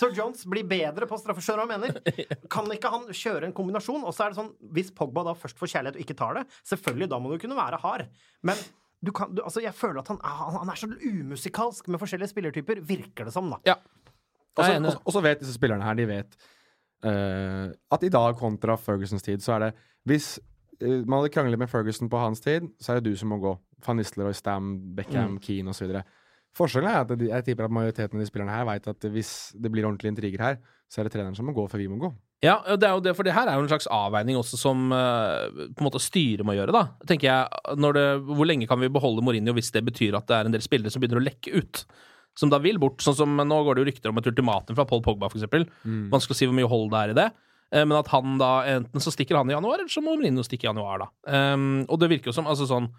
[0.00, 1.44] Så Jones blir bedre på straffe.
[1.44, 2.38] Skjønner hva jeg mener?
[2.54, 4.04] Kan ikke han kjøre en kombinasjon?
[4.04, 6.46] Og så er det sånn, hvis Pogba da først får kjærlighet og ikke tar det,
[6.70, 8.08] selvfølgelig, da må du kunne være hard.
[8.46, 8.58] Men
[9.04, 12.32] du kan, du, altså, jeg føler at han, han, han er så umusikalsk med forskjellige
[12.32, 13.60] spillertyper, virker det som, da.
[13.68, 13.76] ja.
[14.56, 16.36] Og så- vet disse spillerne her, de vet
[17.04, 19.72] uh, at i dag kontra Fergusons tid, så er det
[20.06, 20.38] Hvis
[20.82, 23.40] uh, man hadde kranglet med Ferguson på hans tid, så er det du som må
[23.42, 23.56] gå.
[23.86, 25.90] Van Nistelrooy, Stam, Beckham, Keane osv.
[26.54, 29.54] Forskjellen er at de, jeg tipper at majoriteten av de spillerne her vet at hvis
[29.58, 30.56] det blir ordentlige intriger her,
[30.88, 32.12] så er det treneren som må gå før vi må gå.
[32.44, 34.92] Ja, det er jo det, for det her er jo en slags avveining også som
[34.92, 36.84] uh, på en måte styret må gjøre, da.
[37.08, 40.50] Tenker jeg, det, Hvor lenge kan vi beholde Mourinho hvis det betyr at det er
[40.50, 41.84] en del spillere som begynner å lekke ut?
[42.38, 43.02] Som da vil bort.
[43.04, 45.66] Sånn som Nå går det jo rykter om et ultimatum fra Paul Pogba, for eksempel.
[46.10, 47.26] Vanskelig å si hvor mye hold det er i det.
[47.74, 50.42] Eh, Men at han da enten så stikker han i januar, eller så må Mourinho
[50.46, 51.08] stikke i januar, da.
[51.54, 52.90] Um, og det virker jo som altså sånn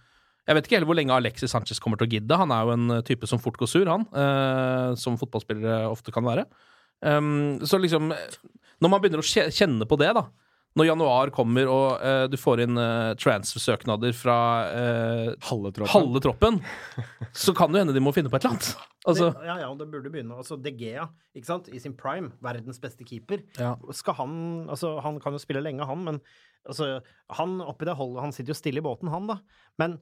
[0.45, 2.37] Jeg vet ikke heller hvor lenge Alexis Sanchez kommer til å gidde.
[2.37, 4.05] Han er jo en type som fort går sur, han.
[4.13, 6.45] Uh, som fotballspillere ofte kan være.
[7.01, 10.27] Um, så liksom Når man begynner å kjenne på det, da
[10.75, 15.93] Når januar kommer og uh, du får inn uh, transfer-søknader fra uh, Halve troppen.
[15.93, 16.57] halve troppen,
[17.31, 18.89] så kan det hende de må finne på et eller annet.
[19.05, 20.35] Altså, det, ja, ja, det burde begynne.
[20.35, 21.05] Altså, De Gea,
[21.37, 23.45] ikke sant, i sin prime, verdens beste keeper.
[23.61, 23.75] Ja.
[23.95, 26.19] Skal han Altså, han kan jo spille lenge, han, men
[26.67, 26.97] altså,
[27.39, 29.39] han oppi det holdet Han sitter jo stille i båten, han, da.
[29.79, 29.99] Men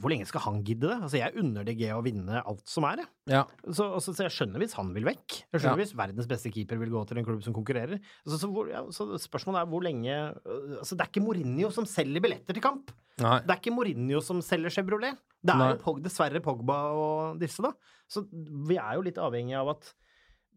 [0.00, 0.96] hvor lenge skal han gidde det?
[1.06, 3.08] Altså, Jeg unner DG å vinne alt som er, jeg.
[3.34, 3.42] ja.
[3.68, 5.36] Så, altså, så jeg skjønner hvis han vil vekk.
[5.54, 5.84] Jeg skjønner Ja.
[5.84, 8.00] hvis verdens beste keeper vil gå til en klubb som konkurrerer.
[8.26, 11.70] Altså, så, hvor, ja, så spørsmålet er hvor lenge øh, Altså, det er ikke Mourinho
[11.74, 12.90] som selger billetter til kamp.
[13.22, 13.38] Nei.
[13.46, 15.18] Det er ikke Mourinho som selger Chevrolet.
[15.44, 17.70] Det er Pog, dessverre Pogba og disse, da.
[18.10, 19.92] Så vi er jo litt avhengig av at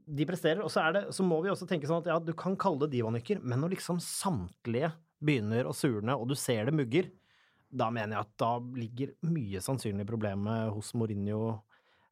[0.07, 0.61] de presterer.
[0.63, 2.85] Og så, er det, så må vi også tenke sånn at ja, du kan kalle
[2.85, 7.09] det divanykker, men når liksom samtlige begynner å surne, og du ser det mugger,
[7.72, 11.59] da mener jeg at da ligger mye sannsynlig problemet hos Mourinho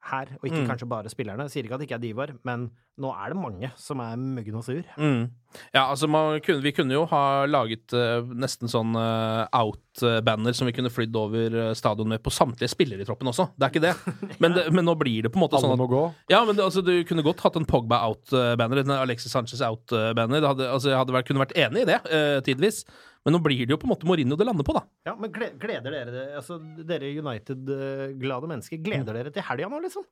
[0.05, 0.67] her, og ikke Mm.
[0.69, 1.47] kanskje bare spillerne.
[1.47, 2.67] Jeg sier ikke at det ikke er Divar, men
[3.01, 4.83] nå er det mange som er muggen og sur.
[5.01, 5.31] Mm.
[5.73, 10.67] Ja, altså man kunne, Vi kunne jo ha laget uh, nesten sånn uh, out-banner som
[10.67, 13.47] vi kunne flydd over eh, stadion med på samtlige spillere i troppen også.
[13.57, 13.95] Det er ikke det.
[14.43, 16.03] Men, det, men nå blir det på en måte Alle sånn må gå.
[16.29, 20.37] Ja, men det, altså, Du kunne godt hatt en Pogba out-banner, en Alexis Sanchez out-banner.
[20.41, 22.83] Det hadde- Altså, jeg hadde vært, kunne vært enig i det uh, tidvis.
[23.25, 24.83] Men nå blir det jo på en måte Mourinho det lander på, da.
[25.09, 30.05] Ja, men gleder dere det, altså dere United-glade mennesker, gleder dere til helga nå, liksom?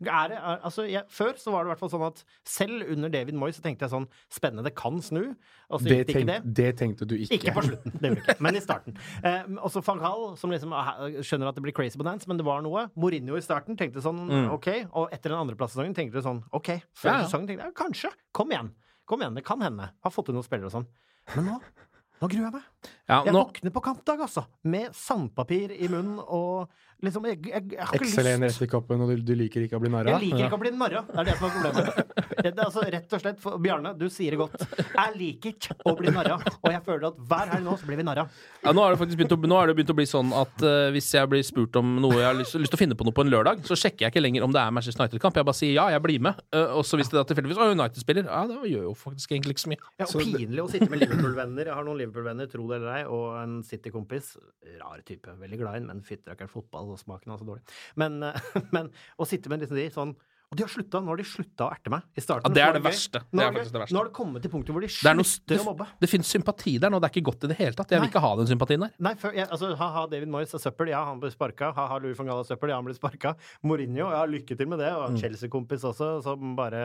[0.00, 2.86] Er det, er, altså, jeg, før så var det i hvert fall sånn at selv
[2.94, 5.34] under David Moyes så tenkte jeg sånn Spennende, det kan snu.
[5.68, 6.54] Og så Det, gikk det ikke tenk, det.
[6.56, 7.36] det tenkte du ikke.
[7.36, 8.96] Ikke på slutten, det gjorde ikke, men i starten.
[9.20, 10.88] Eh, også van Gaal, som liksom ah,
[11.20, 12.86] skjønner at det blir crazy på dance, men det var noe.
[12.96, 14.22] Mourinho i starten tenkte sånn
[14.56, 16.72] OK, og etter den andreplass-sesongen tenkte du sånn OK.
[16.96, 17.28] Før Ja, ja.
[17.28, 18.72] sesongen tenkte jeg kanskje, kom igjen.
[19.04, 19.90] Kom igjen, det kan hende.
[20.00, 20.88] Har fått inn noen spillere og sånn.
[21.36, 21.60] Men nå
[22.20, 22.62] Nå gruer jeg.
[23.10, 24.46] Ja, Jeg nå, våkner på kampdag, altså.
[24.70, 26.70] Med sandpapir i munnen og
[27.00, 29.64] liksom Jeg, jeg, jeg har ikke XL1 lyst rett i koppen, og du, du liker
[29.64, 30.14] ikke å bli narra?
[30.14, 31.02] Jeg liker ikke å bli narra.
[31.08, 32.16] Det er det som er problemet.
[32.40, 34.62] Det er altså rett og slett, for, Bjarne, du sier det godt.
[34.80, 36.38] Jeg liker ikke å bli narra.
[36.60, 38.26] Og jeg føler at hver helg nå så blir vi narra.
[38.62, 40.64] ja, nå har det faktisk begynt å, nå har det begynt å bli sånn at
[40.64, 43.06] uh, hvis jeg blir spurt om noe jeg har lyst, lyst til å finne på
[43.08, 45.40] noe på en lørdag, så sjekker jeg ikke lenger om det er Manchester United-kamp.
[45.40, 46.40] Jeg bare sier ja, jeg blir med.
[46.54, 49.36] Uh, og så hvis det da tilfeldigvis er United spiller, ja, det gjør jo faktisk
[49.36, 49.82] egentlig ikke så mye.
[50.00, 51.72] Ja, og pinlig å sitte med Liverpool-venner.
[51.72, 54.34] Jeg har noen Liverpool-venner, tro det eller ei, og en City-kompis.
[54.80, 55.34] Rar type.
[55.40, 57.78] Veldig glad i den, men fytterakkeren fotball og smaken er så dårlig.
[58.00, 60.16] Men, eh, men å sitte med liksom de sånn
[60.50, 62.02] og de har slutta, Nå har de slutta å erte meg.
[62.18, 63.20] I starten Ja, det er det, det verste.
[63.30, 63.94] Nå Det er faktisk det verste.
[63.94, 65.86] Nå har det kommet til punktet hvor de er slutter å mobbe.
[66.02, 67.92] det finnes sympati der nå, det er ikke godt i det hele tatt.
[67.94, 68.10] Jeg vil Nei.
[68.10, 68.90] ikke ha den sympatien der.
[68.98, 70.90] Nei, for, jeg, altså, ha-ha, David Moyes er søppel.
[70.90, 71.70] Ja, han blir sparka.
[71.76, 72.72] Ha-ha, Louis van Gaal er søppel.
[72.74, 73.36] Ja, han blir sparka.
[73.62, 74.90] Mourinho, ja, lykke til med det.
[74.96, 75.20] Og en Mm.
[75.22, 76.82] Chelsea-kompis også, som bare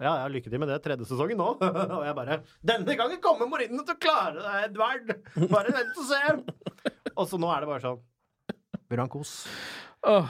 [0.00, 0.80] Ja, ja, lykke til med det.
[0.84, 1.50] Tredje sesongen nå.
[2.00, 5.12] og jeg bare Denne gangen kommer Mourinho til å klare det, Edvard!
[5.52, 6.22] Bare vent og se!
[7.16, 8.00] og så nå er det bare sånn
[8.88, 9.36] Vil du ha en kos?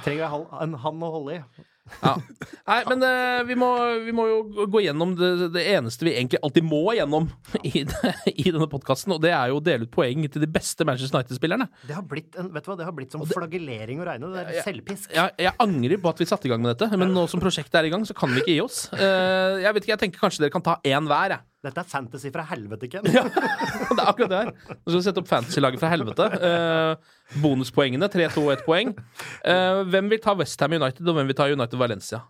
[0.03, 1.65] Trenger jeg en hand å holde i?
[2.03, 2.15] Ja.
[2.67, 3.69] Nei, men uh, vi, må,
[4.07, 7.29] vi må jo gå gjennom det, det eneste vi egentlig alltid må gjennom
[7.71, 10.51] i, det, i denne podkasten, og det er jo å dele ut poeng til de
[10.51, 11.69] beste Manchester United-spillerne.
[11.87, 14.33] Det har blitt en, vet du hva, det har blitt som flagellering å regne.
[14.35, 15.11] Det er selvpisk.
[15.15, 17.81] Jeg, jeg angrer på at vi satte i gang med dette, men nå som prosjektet
[17.81, 18.87] er i gang, så kan vi ikke gi oss.
[18.95, 21.45] Uh, jeg vet ikke, jeg tenker kanskje dere kan ta én hver, jeg.
[21.65, 23.07] Dette er fantasy fra helvete, Ken.
[23.17, 24.51] Ja, det er akkurat det her.
[24.77, 26.27] Nå skal vi sette opp fantasy-laget fra helvete.
[26.37, 28.09] Eh, bonuspoengene.
[28.13, 28.93] 3, 2 og 1 poeng.
[29.47, 32.21] Eh, hvem vil ta Westham United, og hvem vil ta United Valencia?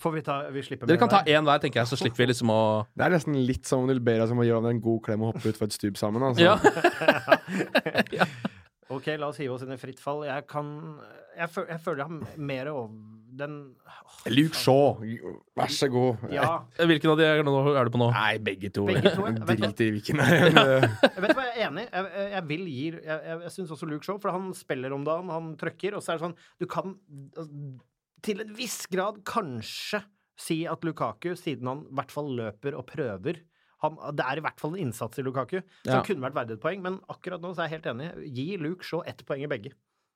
[0.00, 2.30] Får vi ta Vi slipper Dere kan ta én hver, tenker jeg, så slipper vi
[2.30, 2.60] liksom å
[2.96, 5.02] Det er nesten litt som om du ber oss om å gi hverandre en god
[5.04, 6.24] klem og hoppe utfor et stup sammen.
[6.24, 6.40] Altså.
[8.16, 8.24] Ja.
[8.92, 10.24] Ok, la oss hive oss inn i fritt fall.
[10.28, 10.72] Jeg kan
[11.36, 12.88] jeg føler jeg har mer over
[13.38, 13.52] den
[14.28, 14.98] Luke Shaw,
[15.56, 16.24] vær så god.
[16.34, 16.48] Ja.
[16.90, 18.08] Hvilken av de er, nå er du på nå?
[18.14, 18.84] Nei, begge to.
[18.90, 19.26] Begge to?
[19.48, 20.20] Drit i hvilken.
[20.22, 21.86] Jeg vet hva, jeg er enig.
[21.88, 24.94] Jeg, jeg, jeg vil gi Jeg, jeg, jeg syns også Luke Shaw, for han spiller
[24.96, 26.96] om dagen, han trøkker, og så er det sånn Du kan
[27.36, 27.48] altså,
[28.22, 30.02] til en viss grad kanskje
[30.42, 33.42] si at Lukaku, siden han i hvert fall løper og prøver
[33.82, 36.02] han, det er i hvert fall en innsats i Lukaku som Ja.
[36.06, 38.10] kunne vært verdig et poeng, men akkurat nå så er jeg helt enig.
[38.36, 39.72] Gi Luke Shaw ett poeng i begge.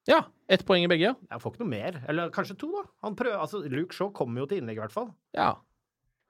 [0.06, 1.14] Ja, ett poeng i begge, ja.
[1.32, 1.96] Jeg får ikke noe mer.
[2.08, 2.84] Eller kanskje to, da.
[3.06, 5.10] Han prøver, altså, Luke Shaw kommer jo til innlegg, i hvert fall.
[5.36, 5.54] ja.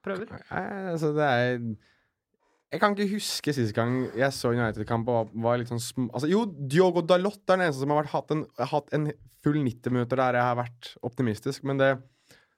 [0.07, 0.29] Prøver.
[0.31, 0.61] Nei,
[0.93, 1.55] altså, det er
[2.71, 6.05] Jeg kan ikke huske sist gang jeg så United-kamp og var, var litt sånn sm...
[6.15, 9.09] Altså, jo, Diogo Dalot er den eneste som har vært, hatt, en, hatt en
[9.43, 11.91] full 90 minutter der jeg har vært optimistisk, men det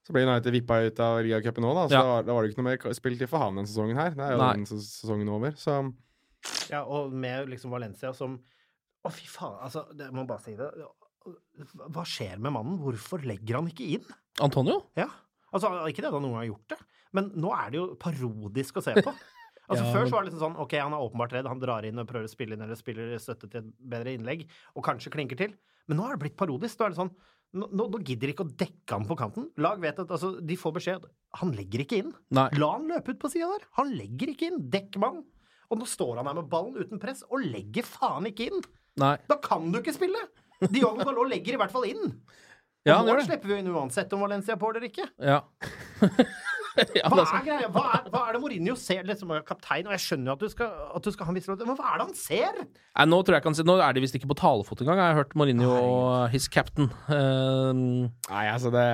[0.04, 2.20] så ble United vippa ut av Ligacupen nå, da, så Ja.
[2.24, 4.14] da var det ikke noe mer spilletid for han denne sesongen her.
[4.16, 4.52] Det er jo Nei.
[4.56, 5.78] den sesongen over, så
[6.70, 8.38] Ja, og med liksom Valencia som
[9.04, 10.68] Å, fy faen, altså, det, jeg må bare si det.
[11.94, 12.78] Hva skjer med mannen?
[12.82, 14.12] Hvorfor legger han ikke inn?
[14.44, 14.82] Antonio?
[14.98, 15.08] Ja.
[15.54, 16.78] Altså, ikke det at han noen gang har gjort det,
[17.16, 19.14] men nå er det jo parodisk å se på.
[19.68, 21.84] Altså Ja, Før så var det liksom sånn OK, han er åpenbart redd, han drar
[21.84, 25.12] inn og prøver å spille inn eller spiller støtte til et bedre innlegg, og kanskje
[25.12, 25.52] klinker til.
[25.90, 26.78] Men nå er det blitt parodisk.
[26.78, 27.12] Nå er det sånn
[27.56, 29.46] Nå, nå, gidder de ikke å dekke han på kanten.
[29.60, 31.06] Lag vet at altså, De får beskjed
[31.40, 32.10] Han legger ikke inn.
[32.36, 32.44] Nei.
[32.60, 33.64] La han løpe ut på sida der.
[33.78, 34.58] Han legger ikke inn.
[34.72, 35.22] Dekk mann.
[35.72, 38.60] Og nå står han her med ballen uten press og legger faen ikke inn.
[39.00, 39.14] Nei.
[39.30, 40.20] Da kan du ikke spille!
[40.66, 42.04] Diogo Dalot legger i hvert fall inn.
[42.08, 43.26] Og Ja, han nå gjør det.
[43.28, 45.04] slipper vi inn uansett om Valencia er på eller ikke.
[45.20, 45.40] Ja.
[46.96, 47.68] ja, Hva er er greia?
[47.74, 49.88] Hva er, hva er det Mourinho ser liksom, er kaptein?
[49.90, 51.78] Og jeg skjønner jo at du skal, at du skal ha en viss rolle, men
[51.78, 52.60] hva er det han ser?
[52.62, 55.02] Nei, nå tror jeg kan si Nå er de visst ikke på talefot engang.
[55.02, 56.88] Jeg har hørt Mourinho og his captain.
[57.10, 58.86] Eh, Nei, altså, det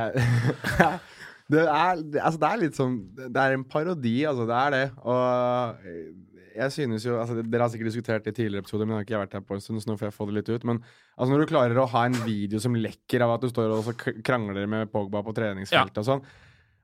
[1.54, 4.48] det er, altså, det er litt som Det er en parodi, altså.
[4.48, 4.84] Det er det.
[5.04, 9.02] Og jeg synes jo altså, Dere har sikkert diskutert det i tidligere episoder, men jeg
[9.02, 10.66] har ikke vært her på en stund, så nå får jeg få det litt ut.
[10.70, 13.74] Men altså, når du klarer å ha en video som lekker av at du står
[13.76, 16.26] og krangler med Pogba på treningsfeltet og sånn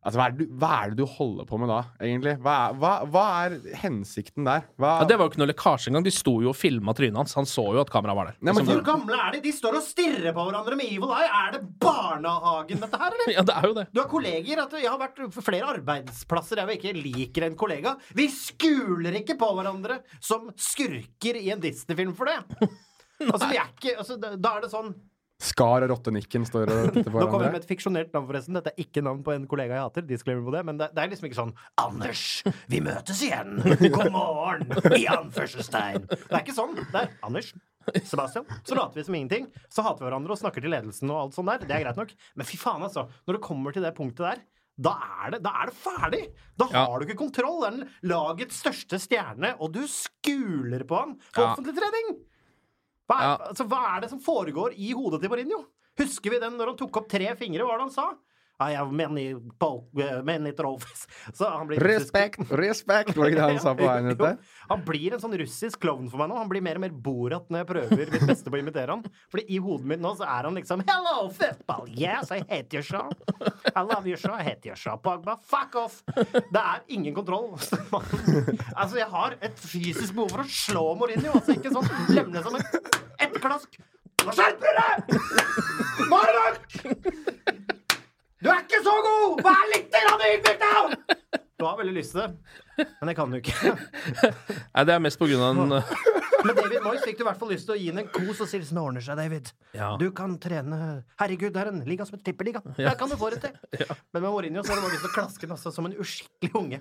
[0.01, 2.33] Altså, hva er, du, hva er det du holder på med da, egentlig?
[2.41, 4.63] Hva hva, hva er hensikten der?
[4.81, 6.07] Ja, det var jo ikke noe lekkasje engang.
[6.07, 7.37] De sto jo og filma trynet hans.
[7.37, 8.39] Han så jo at kameraet var der.
[8.41, 9.43] Nei, men Liksom, Hvor gamle er de?
[9.45, 11.29] De står og stirrer på hverandre med evil eye.
[11.43, 13.33] Er det barnehagen, dette her, eller?
[13.37, 13.87] ja, det er jo det.
[13.93, 14.65] Du har kolleger.
[14.65, 17.97] At jeg har vært på flere arbeidsplasser jeg ikke liker en kollega.
[18.17, 22.41] Vi skuler ikke på hverandre som skurker i en Disney-film for det.
[23.21, 24.95] Altså, vi er ikke altså, da er det sånn
[25.41, 28.59] Skar og Rottenikken står og titter på Nå kommer jeg med et fiksjonert navn, forresten.
[28.59, 30.07] Dette er ikke navn på en kollega jeg hater.
[30.11, 32.25] Disclaimer på det, Men det, det er liksom ikke sånn Anders,
[32.71, 33.57] vi møtes igjen!
[33.97, 34.69] God morgen!
[34.99, 36.07] I anførselstegn.
[36.13, 36.77] Det er ikke sånn.
[36.81, 37.53] Det er Anders.
[38.05, 38.45] Sebastian.
[38.69, 39.49] Så later vi som ingenting.
[39.73, 41.65] Så hater vi hverandre og snakker til ledelsen og alt sånt der.
[41.65, 42.13] Det er greit nok.
[42.39, 43.07] Men fy faen, altså.
[43.27, 44.43] Når det kommer til det punktet der
[44.81, 44.95] da
[45.27, 46.21] er, det, da er det ferdig!
[46.57, 46.87] Da Ja.
[46.89, 47.59] har du ikke kontroll.
[47.61, 51.51] Det er den lagets største stjerne, og du skuler på han på Ja.
[51.51, 52.15] offentlig trening!
[53.11, 53.37] Hva er, Ja.
[53.51, 55.65] altså, hva er det som foregår i hodet til Mourinho?
[55.99, 57.65] Husker vi den når han tok opp tre fingre?
[57.67, 58.07] Hva var det han sa?
[58.61, 59.35] I have many,
[60.25, 61.07] many trophies.
[61.33, 62.51] Så han blir russisk- Respekt!
[62.53, 63.17] Respekt!
[63.17, 64.37] Var ikke det han sa på veien ut der?
[64.69, 66.37] Han blir en sånn russisk klovn for meg nå.
[66.43, 69.05] Han blir mer og mer Borat når jeg prøver mitt beste på å imitere han.
[69.33, 71.89] Fordi i hodet mitt nå så er han liksom Hello, football!
[71.97, 73.09] Yes, I hate your show.
[73.75, 74.35] I love your show.
[74.37, 74.99] I hate your show.
[75.01, 76.03] Pogba, fuck off!
[76.15, 77.55] Det er ingen kontroll.
[78.81, 81.33] altså, jeg har et fysisk behov for å slå Mourinho.
[81.41, 82.93] Altså, ikke sånn lemne som et
[83.25, 83.81] etterklask.
[84.21, 84.97] Nå skjerper du deg!
[86.11, 87.77] Nå er det nok!
[88.41, 89.43] Du er ikke så god!
[89.45, 91.41] Vær litt ydmyk, da!
[91.61, 93.75] Du har veldig lyst til det, men det kan du ikke.
[94.75, 95.91] Nei, det er mest på grunn av den eh,
[96.47, 98.41] Men David Moyes fikk du i hvert fall lyst til å gi ham en kos
[98.41, 99.51] og si det ordner seg, David.
[99.77, 99.91] Ja.
[100.01, 100.79] Du kan trene
[101.21, 102.65] Herregud, det er en liga som heter tippeliga.
[102.79, 102.95] Ja.
[102.95, 103.85] Der kan du få det til.
[104.15, 105.99] Men med Mourinho så har du bare lyst til å klaske ham altså, som en
[106.01, 106.81] uskikkelig unge.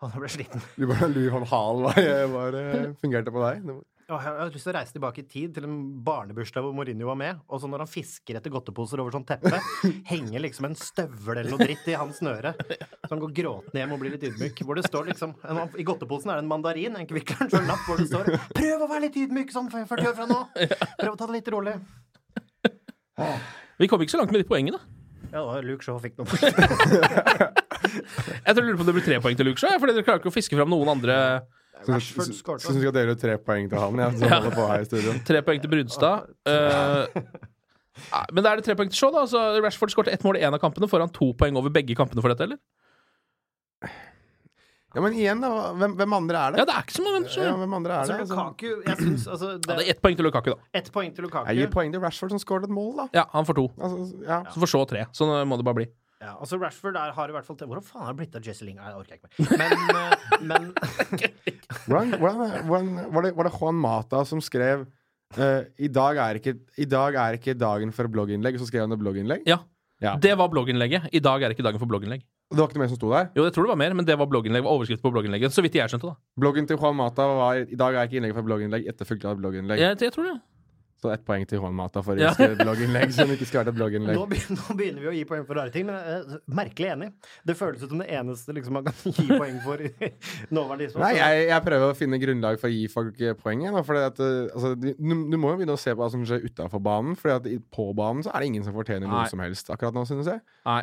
[0.00, 0.62] Nå ble sliten.
[0.80, 1.98] Du bare Louis van Hal var,
[2.32, 3.64] var, eh, fungerte på deg.
[3.66, 6.72] Det var- jeg har lyst til å reise tilbake i tid til en barnebursdag hvor
[6.74, 7.36] Mourinho var med.
[7.46, 9.60] Og så når han fisker etter godteposer over sånn teppe,
[10.10, 12.50] henger liksom en støvel eller noe dritt i hans snøre.
[12.58, 14.64] Så han går gråtende hjem og blir litt ydmyk.
[14.66, 16.98] Hvor det står liksom en, I godteposen er det en mandarin.
[16.98, 20.10] En kvikkleren så en lapp hvor det står 'Prøv å være litt ydmyk sånn 40
[20.10, 20.42] år fra nå'.
[20.98, 21.76] Prøv å ta det litt rolig.
[23.78, 24.80] Vi kom ikke så langt med de poengene.
[25.30, 26.26] Ja, da Luke Shaw fikk noe.
[27.94, 30.06] Jeg tror jeg lurer på om det blir tre poeng til Luke Shaw, fordi dere
[30.06, 31.16] klarer ikke å fiske fram noen andre
[31.88, 32.60] Rashford Syns skårte.
[32.66, 34.40] syns du skal dele ut tre poeng til han, ja, som Ja.
[34.40, 35.14] holder på her i studio.
[35.24, 36.26] Tre poeng til Brunstad.
[36.44, 37.06] Uh,
[38.32, 39.22] men da er det tre poeng til Shaw, da.
[39.24, 40.88] Altså, Rashford skåret ett mål i én av kampene.
[40.88, 42.60] Får han to poeng over begge kampene for dette, eller?
[44.90, 45.50] Ja, men igjen, da.
[45.78, 46.58] Hvem, hvem andre er det?
[46.58, 47.28] Ja, det er ikke så mange.
[47.38, 48.28] Ja, hvem andre er Altså, det?
[48.34, 50.56] Lukaku Jeg synes, altså Ja, det det er ett poeng til Lukaku, da.
[50.74, 51.46] Ett poeng til Lukaku.
[51.46, 53.06] jeg gir poeng til Rashford, som skåret et mål, da.
[53.14, 53.68] Ja, han får to.
[53.78, 54.40] Altså, ja.
[54.50, 55.04] Så får Shaw tre.
[55.14, 55.86] Sånn må det bare bli.
[56.20, 58.44] Ja, altså Rashford er, har i hvert fall til Hvordan faen har det blitt av
[58.44, 58.76] Jesse Ling?
[58.76, 59.70] Nei, det orker jeg ikke mer.
[59.70, 60.66] Men, eh, men
[61.88, 66.40] Hvordan, hvordan, hvordan var, det, var det Juan Mata som skrev uh, i, dag er
[66.40, 69.48] ikke, I dag er ikke dagen for blogginnlegg, og så skrev han et blogginnlegg?
[69.48, 69.62] Ja.
[70.04, 70.14] Ja.
[70.20, 71.08] Det var blogginnlegget.
[71.12, 72.22] I dag er ikke dagen for blogginnlegg.
[72.50, 73.26] Det var ikke noe mer som sto der?
[73.36, 74.64] Jo, jeg tror det var mer, men det var blogginnlegg.
[74.66, 75.54] var Overskrift på blogginnlegget.
[75.54, 76.20] Så vidt jeg skjønte, da.
[76.40, 79.80] Bloggen til Juan Mata var I dag er ikke innlegg for blogginnlegg, etterfulgt av blogginnlegg.
[79.80, 80.38] Jeg, jeg tror det.
[81.00, 82.34] Så ett poeng til håndmata for å Ja.
[82.60, 84.18] blogginnlegg som ikke skal være blogginnlegg.
[84.18, 86.90] nå, begynner, nå begynner vi å gi poeng for rare ting, men jeg er merkelig
[86.92, 87.08] enig.
[87.48, 89.88] Det føles ut som det eneste liksom, man kan gi poeng for i
[90.52, 91.06] nåværende tidspunkt.
[91.06, 93.64] Nei, jeg, jeg prøver å finne grunnlag for å gi folk eh, poeng.
[93.64, 96.24] igjen, fordi at, eh, altså, du, du må jo begynne å se på hva som
[96.28, 97.16] skjer utafor banen.
[97.16, 97.40] for
[97.72, 99.28] på banen så er det ingen som fortjener noe Nei.
[99.32, 100.44] som helst akkurat nå, synes jeg.
[100.68, 100.82] Nei.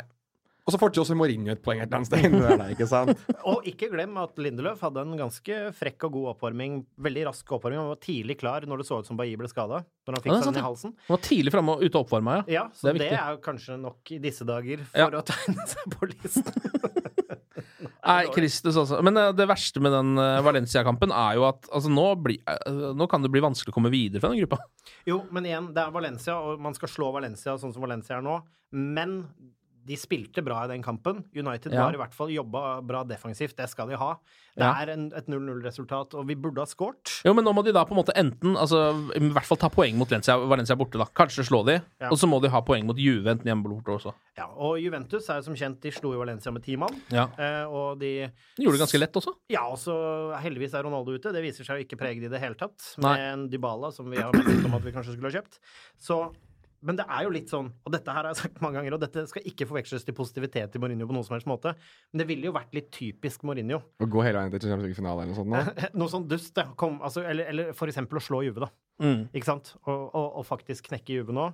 [0.68, 2.34] Og så fortsatt også Mourinho et poeng et eller annet sted.
[2.44, 3.22] Det er ikke sant?
[3.48, 6.82] Og ikke glem at Lindeløf hadde en ganske frekk og god oppvarming.
[7.08, 7.80] Veldig rask oppvarming.
[7.80, 9.80] Han var tidlig klar når det så ut som Bailly ble skada.
[10.04, 10.92] Når han fikk Ja, er seg den i halsen.
[11.08, 12.44] Han var tidlig framme og ute og oppvarma, ja.
[12.58, 15.08] Ja, så Det det er er, kanskje nok i disse dager for Ja.
[15.08, 16.52] å tegne seg på listen.
[18.08, 19.00] Nei, Kristus også.
[19.04, 22.78] Men eh, det verste med den eh, Valencia-kampen er jo at altså, nå, blir- eh,
[22.96, 24.60] nå kan det bli vanskelig å komme videre fra den gruppa.
[25.08, 28.24] Jo, men igjen, det er Valencia, og man skal slå Valencia sånn som Valencia er
[28.24, 28.38] nå.
[28.72, 29.18] Men
[29.88, 31.24] de spilte bra i den kampen.
[31.34, 31.86] United Ja.
[31.86, 33.56] har i hvert fall jobba bra defensivt.
[33.56, 34.12] Det skal de ha.
[34.58, 34.72] Det Ja.
[34.82, 37.22] er en, et 0-0-resultat, og vi burde ha skåret.
[37.24, 39.68] Jo, men nå må de da på en måte enten altså, i hvert fall ta
[39.70, 41.06] poeng mot Valencia, Valencia borte, da.
[41.06, 41.78] Kanskje slå de.
[42.00, 42.10] Ja.
[42.10, 44.12] Og så må de ha poeng mot Juve, enten hjemme borte også.
[44.36, 46.94] Ja, og Juventus er jo som kjent De slo i Valencia med ti mann.
[47.10, 47.28] Ja.
[47.38, 49.34] Eh, og de De gjorde det ganske lett også.
[49.48, 49.94] Ja, og så
[50.42, 51.32] heldigvis er Ronaldo ute.
[51.32, 52.94] Det viser seg jo ikke preget i det hele tatt.
[52.98, 53.14] Nei.
[53.14, 55.58] Med en Dybala som vi har snakket om at vi kanskje skulle ha kjøpt.
[55.98, 56.34] Så
[56.86, 59.02] men det er jo litt sånn, og dette her har jeg sagt mange ganger, og
[59.02, 61.72] dette skal ikke forveksles til positivitet til Mourinho på noen som helst måte,
[62.12, 63.80] men det ville jo vært litt typisk Mourinho.
[63.98, 65.90] Å gå hele veien til Champions League-finale eller noe sånt nå.
[66.02, 66.68] Noe sånn dust, ja.
[66.78, 68.70] Kom, altså, eller, eller for eksempel å slå Juve, da.
[69.02, 69.24] Mm.
[69.32, 69.72] Ikke sant?
[69.84, 71.48] Og, og, og faktisk knekke Juve nå.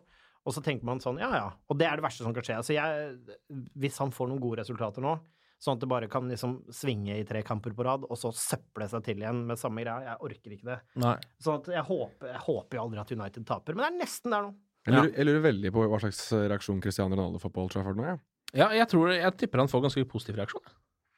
[0.45, 1.47] Og så tenker man sånn, ja ja.
[1.73, 2.59] Og det er det verste som kan skje.
[2.61, 5.17] Altså, jeg, hvis han får noen gode resultater nå,
[5.65, 8.89] sånn at det bare kan liksom svinge i tre kamper på rad, og så søple
[8.91, 10.79] seg til igjen med samme greia, jeg orker ikke det.
[11.01, 11.17] Nei.
[11.41, 14.35] Sånn at jeg håper, jeg håper jo aldri at United taper, men det er nesten
[14.35, 14.55] der nå.
[14.85, 17.97] Jeg lurer, jeg lurer veldig på hva slags reaksjon Cristiano Ronaldo får på Old Trafford
[18.01, 18.05] nå.
[18.11, 18.17] Ja.
[18.55, 20.63] Ja, jeg tror Jeg tipper han får ganske positiv reaksjon.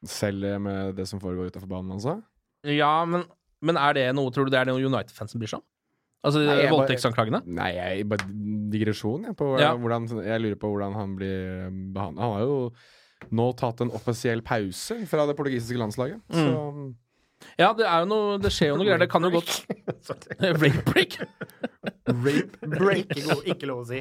[0.09, 2.19] Selv eh, med det som foregår utafor banen, altså.
[2.65, 3.25] Ja, men,
[3.65, 5.67] men er det noe Tror du det er noe United-fansen bryr seg om?
[6.27, 7.43] Altså Nei, voldtektsanklagene?
[7.55, 8.25] Nei, jeg bare
[8.73, 9.75] digresjon, jeg, på Ja.
[9.79, 12.23] hvordan Jeg lurer på hvordan han blir behandla.
[12.23, 12.57] Han har jo
[13.37, 16.19] nå tatt en offisiell pause fra det portugisiske landslaget.
[16.35, 16.95] Så
[17.61, 19.01] Ja, det er jo noe Det skjer jo noe greier.
[19.03, 19.51] Det kan jo godt
[20.41, 21.19] Rape break?
[22.07, 23.11] rape break.
[23.13, 23.99] Ikke, god, ikke lov å si.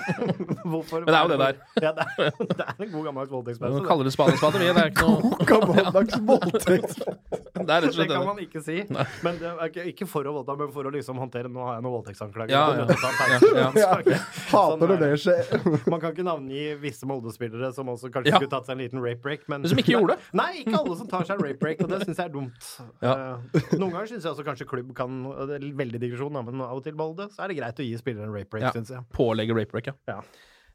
[0.70, 1.02] Hvorfor?
[1.04, 1.58] Men det er jo det der.
[1.82, 3.80] Ja, det er, det er en god gammeldags Vi voldtektspause.
[3.80, 3.86] det.
[3.88, 4.68] kaller det spade, vi.
[4.68, 6.96] Det er ikke noe Gammeldags voldtekt.
[7.66, 8.76] Det er rett og Det kan man ikke si.
[9.24, 11.76] Men det er ikke, ikke for å voldta, men for å liksom håndtere Nå har
[11.78, 12.52] jeg noen voldtektsanklager.
[12.54, 12.84] Ja, ja.
[12.84, 14.18] Ja, ja.
[14.44, 14.54] Så.
[14.54, 15.52] Hater Sånn når er det skjer.
[15.92, 18.38] Man kan ikke navngi visse Molde-spillere som også kanskje Ja.
[18.40, 19.44] skulle tatt seg en liten rape break.
[19.48, 20.30] Men, Men som ikke gjorde det.
[20.40, 22.70] Nei, ikke alle som tar seg en rape break, og det syns jeg er dumt.
[23.04, 23.14] Ja.
[23.14, 26.76] Eh, noen ganger syns jeg også kanskje klubb kan det er Veldig digresjon, men av
[26.78, 28.72] og til Molde, så er det greit å gi spillere en rape break, Ja.
[28.76, 29.02] syns jeg.
[29.16, 29.96] Pålegge rape break, ja.
[30.08, 30.20] Ja.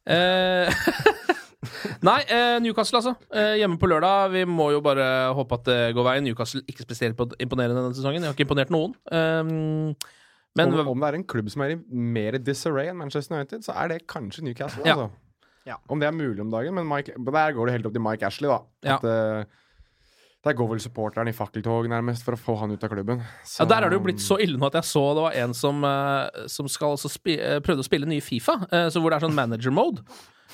[0.10, 0.70] Eh,
[2.06, 3.16] Nei, eh, Newcastle, altså.
[3.36, 4.32] Eh, hjemme på lørdag.
[4.32, 6.24] Vi må jo bare håpe at det går veien.
[6.24, 8.24] Newcastle ikke spesielt på- imponerende denne sesongen.
[8.24, 8.94] Jeg har ikke imponert noen.
[9.12, 9.96] Um,
[10.56, 13.66] men om, om det er en klubb som er i mer disarray enn Manchester United,
[13.68, 14.86] så er det kanskje Newcastle.
[14.88, 14.96] Ja.
[14.96, 15.10] Altså.
[15.68, 15.76] Ja.
[15.92, 18.26] Om det er mulig om dagen, men Mike, der går det helt opp til Mike
[18.26, 18.62] Ashley, da.
[18.88, 18.96] Ja.
[18.96, 19.44] At, eh,
[20.48, 23.20] der går vel supporteren i fakkeltog nærmest for å få han ut av klubben.
[23.44, 25.36] Så, Ja, Der er det jo blitt så ille nå at jeg så det var
[25.44, 28.56] en som, eh, som skal spi eh, prøvde å spille ny Fifa,
[28.90, 30.02] så hvor det er sånn manager mode.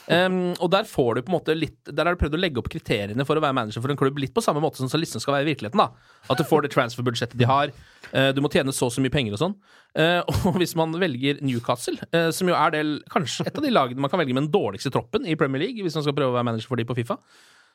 [0.06, 2.60] Um, og der får du på en måte litt Der har du prøvd å legge
[2.62, 5.24] opp kriteriene for å være manager for en klubb litt på samme måte som Salisten
[5.24, 5.82] skal være i virkeligheten.
[5.82, 5.88] da
[6.30, 7.74] At du får det transfer-budsjettet de har.
[8.12, 9.58] Uh, du må tjene så og så mye penger og sånn.
[9.98, 10.22] Uh,
[10.52, 14.04] og hvis man velger Newcastle, uh, som jo er del, kanskje et av de lagene
[14.04, 16.38] man kan velge med den dårligste troppen i Premier League, hvis man skal prøve å
[16.38, 17.18] være manager for de på Fifa,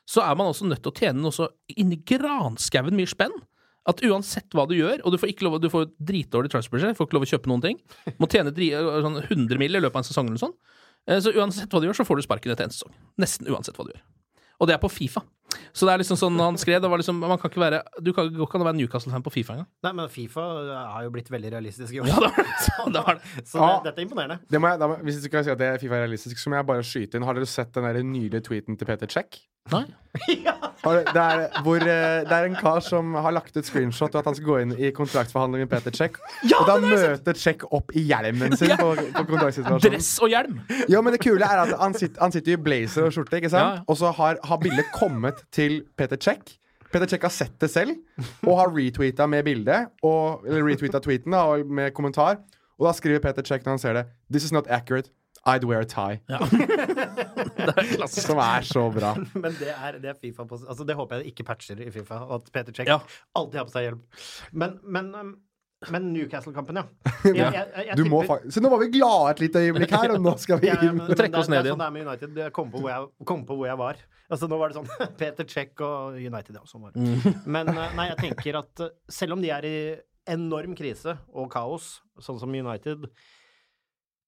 [0.07, 3.35] så er man også nødt til å tjene noe så inni granskauen mye spenn.
[3.89, 7.07] At uansett hva du gjør, og du får ikke lov, du får dritdårlig transferbudsjett, får
[7.07, 7.79] ikke lov å kjøpe noen ting,
[8.21, 9.73] må tjene dri, sånn 100 mill.
[9.73, 10.53] i løpet av en sesong eller noe sånn.
[11.07, 12.93] Eh, Så uansett hva du gjør, så får du sparken etter en sesong.
[13.19, 14.01] Nesten uansett hva du gjør.
[14.61, 15.23] Og det er på Fifa.
[15.73, 18.13] Så det er liksom sånn han skrev, det var liksom Man kan ikke være Du
[18.13, 19.67] kan ikke være Newcastle-fan på Fifa engang.
[19.83, 20.43] Nei, men Fifa
[20.93, 22.07] har jo blitt veldig realistisk i år.
[22.07, 23.21] Ja, det var- så det var det.
[23.49, 23.79] så det, Ja.
[23.87, 24.39] dette er imponerende.
[24.47, 26.49] Det må jeg, da, hvis du skal si at det er Fifa er realistisk, så
[26.53, 27.23] må jeg bare skyte inn.
[27.27, 29.41] Har dere sett den der nylige tweeten til Peter Check?
[29.71, 29.83] Nei.
[30.43, 30.53] ja.
[30.83, 34.25] Det er, hvor, eh, det er en kar som har lagt ut screenshot og at
[34.27, 36.17] han skal gå inn i kontraktsforhandling med Peter Check.
[36.57, 39.85] og da møter Check opp i hjelmen sin på, på kontraktsituasjonen.
[39.85, 40.57] Dress og hjelm!
[40.91, 43.53] Ja, men det kule er at han sitter, han sitter i blazer og skjorte, ikke
[43.53, 43.79] sant?
[43.79, 43.85] Ja.
[43.87, 46.57] Og så har, har bildet kommet til Peter Check.
[46.91, 47.95] Peter Check har sett det selv
[48.43, 52.41] og har retweeta med bilde, og- eller retweeta tweeten da, og med kommentar.
[52.81, 55.07] Og da skriver Peter Check når han ser det This is not accurate.
[55.49, 56.19] I'd wear a tie.
[56.29, 58.27] Det er klassisk.
[58.27, 59.13] Som er så bra.
[59.43, 62.19] Men det er, det er Fifa på Altså, det håper jeg ikke patcher i Fifa.
[62.27, 62.99] og At Peter Check Ja.
[63.37, 64.03] alltid har på seg hjelm.
[64.53, 65.31] Men, men, um,
[65.89, 66.83] men Newcastle-kampen, ja.
[67.25, 69.63] Jeg, jeg, jeg, jeg Du må tipper- fa Så nå var vi glade et lite
[69.65, 71.81] øyeblikk her, og nå skal vi Ja, ja, men, Trekke det, oss det er sånn
[71.81, 72.37] det er med United.
[72.45, 74.01] Jeg kom på hvor jeg, kom på hvor jeg var.
[74.31, 76.63] Altså, nå var det sånn Peter Check og United, ja.
[76.69, 77.01] Sånn var det.
[77.01, 77.41] Mm.
[77.57, 79.75] Men uh, nei, jeg tenker at uh, selv om de er i
[80.31, 83.09] enorm krise og kaos, sånn som United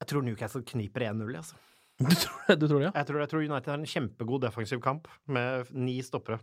[0.03, 1.55] Jeg tror Newcastle kniper 1-0, altså.
[2.03, 2.93] Du tror, det, du tror det, ja?
[2.99, 6.39] Jeg tror, jeg tror United har en kjempegod defensiv kamp med ni stoppere.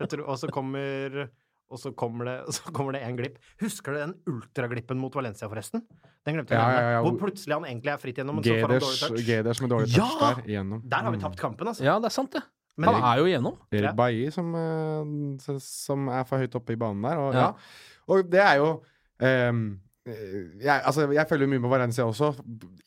[0.00, 1.28] Tror, og så kommer
[1.68, 3.34] og så kommer det, så kommer det en glipp.
[3.60, 5.82] Husker du den ultraglippen mot Valencia, forresten?
[6.24, 6.62] Den glemte jeg.
[6.62, 7.02] Ja, ja, ja.
[7.04, 9.26] Hvor plutselig han egentlig er fritt gjennom, men så får han dårlig touch.
[9.28, 10.06] Geders med dårlig Ja!
[10.08, 10.80] touch der igjennom.
[10.88, 11.24] Der har vi Mm.
[11.26, 11.84] tapt kampen, altså.
[11.84, 12.42] Ja, det er sant, det.
[12.78, 13.58] Men- Han er jo igjennom.
[13.70, 17.18] Erik Bailly som, eh, som er for høyt oppe i banen der.
[17.20, 17.58] Og,
[18.16, 18.70] og det er jo
[19.20, 19.52] eh,
[20.08, 22.32] jeg, altså, jeg følger mye med Valencia også,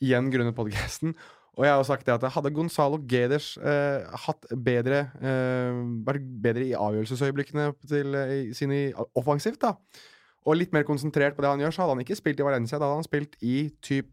[0.02, 1.14] igjen grunnet podcasten.
[1.52, 6.24] Og jeg har jo sagt det at hadde Gonzalo Geders eh, hatt bedre eh, vært
[6.46, 8.86] bedre i avgjørelsesøyeblikkene til, eh, sine
[9.20, 9.74] offensivt, da,
[10.48, 12.80] og litt mer konsentrert på det han gjør, så hadde han ikke spilt i Valencia.
[12.80, 14.08] Da hadde han spilt i typ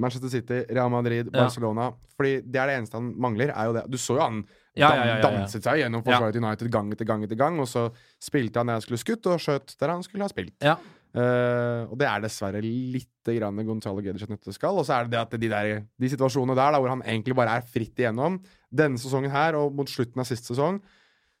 [0.00, 1.44] Manchester City, Real Madrid, Ja.
[1.44, 1.90] Barcelona.
[2.16, 3.50] Fordi det er det eneste han mangler.
[3.54, 3.84] er jo det.
[3.90, 4.44] Du så jo han
[4.74, 5.22] Ja, ja, ja, ja, ja.
[5.22, 6.40] danset seg gjennom forsvaret ja.
[6.42, 9.38] United gang etter gang etter gang, og så spilte han der han skulle skutt, og
[9.38, 10.56] skjøt der han skulle ha spilt.
[10.62, 10.74] Ja.
[11.14, 14.74] Eh, og det er dessverre litt grann Gonzalo Geders et skal.
[14.80, 17.36] Og så er det det at de, der, de situasjonene der da, hvor han egentlig
[17.38, 18.40] bare er fritt igjennom,
[18.74, 20.80] denne sesongen her og mot slutten av sist sesong,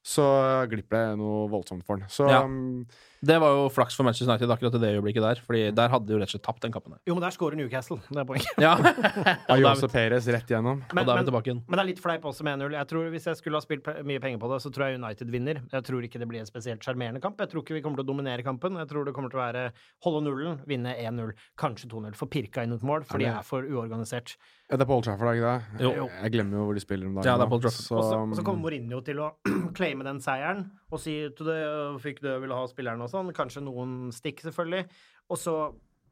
[0.04, 0.24] så
[0.70, 2.08] glipper det noe voldsomt for han.
[2.12, 2.42] Så Ja.
[2.44, 2.84] um,
[3.24, 6.06] Det var jo flaks for Manchester United akkurat i det øyeblikket der, Fordi der hadde
[6.08, 7.00] de jo rett og slett tapt den kampen der.
[7.08, 7.98] Jo, men der scorer Newcastle.
[8.10, 8.60] Det er poenget.
[8.60, 8.74] Ja.
[9.54, 10.82] Ayose Perez rett igjennom.
[10.90, 11.62] Og da er vi tilbake igjen.
[11.68, 12.76] Men det er litt fleip også med 1-0.
[12.78, 15.32] Jeg tror Hvis jeg skulle ha spilt mye penger på det, så tror jeg United
[15.34, 15.62] vinner.
[15.72, 17.40] Jeg tror ikke det blir en spesielt sjarmerende kamp.
[17.40, 18.76] Jeg tror ikke vi kommer til å dominere kampen.
[18.82, 19.64] Jeg tror det kommer til å være
[20.06, 22.14] holde nullen, vinne 1-0, kanskje 2-0.
[22.18, 24.36] Få pirka inn et mål, for de det- er for uorganisert.
[24.70, 25.82] Ja, det er på Old Trafford, er ikke det?
[25.84, 26.06] Jo.
[26.08, 27.28] Jeg, glemmer jo hvor de spiller om dagen.
[27.28, 27.84] Ja, det er på Old Trafford.
[27.84, 29.26] Så, Og så, og så kommer Mourinho til å
[29.76, 31.58] claime den seieren og si til det,
[32.00, 33.28] fikk du ville ha spilleren og sånn.
[33.36, 34.86] Kanskje noen stikk, selvfølgelig.
[35.28, 35.56] Og så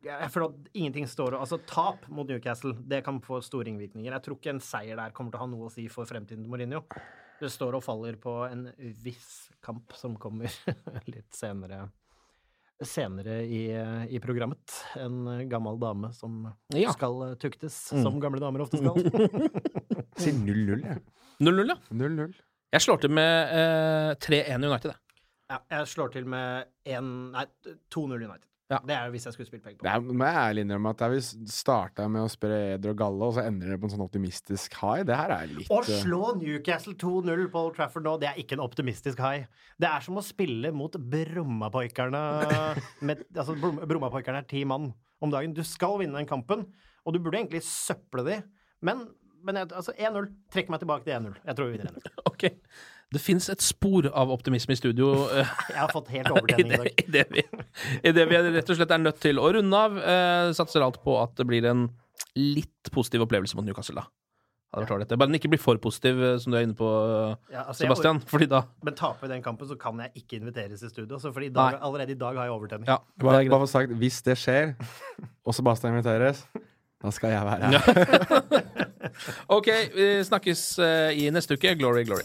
[0.03, 4.13] Jeg føler at ingenting står Altså, tap mot Newcastle, det kan få store ringvirkninger.
[4.13, 6.45] Jeg tror ikke en seier der kommer til å ha noe å si for fremtiden
[6.45, 6.85] til Mourinho.
[7.41, 8.69] Det står og faller på en
[9.03, 10.53] viss kamp som kommer
[11.15, 11.87] litt senere
[12.89, 13.63] senere i,
[14.15, 14.77] i programmet.
[15.01, 16.93] En gammel dame som Ja.
[16.93, 18.03] skal tuktes, Mm.
[18.03, 18.97] som gamle damer ofte skal.
[20.23, 21.03] sier 0-0, jeg.
[21.41, 21.77] 0-0, ja.
[21.93, 22.35] 0-0.
[22.73, 24.99] Jeg slår til med eh, 3-1 United, jeg.
[25.53, 27.05] Ja, jeg slår til med 1
[27.35, 27.45] nei,
[27.93, 28.47] 2-0 United.
[28.73, 28.79] Ja.
[28.89, 31.03] Det er hvis jeg skulle spilt penger på Det er, må jeg ærlig innrømme at
[31.03, 31.21] da vi
[31.53, 34.79] starta med å spre Eder og Galle, og så ender det på en sånn optimistisk
[34.81, 38.31] high, det her er litt Å eh, slå Newcastle 2-0 på Old Trafford nå, det
[38.33, 39.45] er ikke en optimistisk high.
[39.83, 42.23] Det er som å spille mot Brommapoikerne
[43.07, 44.93] med- Altså, Brommapoikerne er ti mann
[45.23, 45.55] om dagen.
[45.55, 46.65] Du skal vinne den kampen,
[47.05, 48.41] og du burde egentlig søple de,
[48.83, 49.05] men,
[49.47, 50.31] men altså 1-0.
[50.55, 51.37] Trekk meg tilbake til 1-0.
[51.47, 52.19] Jeg tror vi vinner 1-0.
[52.33, 52.49] Ok.
[53.13, 55.13] Det fins et spor av optimisme i studio.
[55.73, 57.05] Jeg har fått helt I overtenning i det, dag.
[57.05, 57.45] i, det vi,
[58.09, 59.99] I det vi rett og slett er nødt til å runde av.
[60.01, 61.87] Eh, satser alt på at det blir en
[62.39, 64.09] litt positiv opplevelse mot Newcastle, da.
[64.73, 66.89] Bare den ikke blir for positiv, eh, som du er inne på,
[67.53, 68.23] Ja, altså, Sebastian.
[68.25, 71.19] Fordi da Men taper vi den kampen, så kan jeg ikke inviteres i studio.
[71.21, 72.89] Så fordi i dag, allerede i dag har jeg overtenning.
[72.89, 74.73] Ja, Bare, bare for sagt, hvis det skjer,
[75.45, 76.47] og Sebastian inviteres,
[77.03, 78.73] da skal jeg være her.
[79.59, 81.75] OK, vi snakkes eh, i neste uke.
[81.77, 82.25] Glory, glory.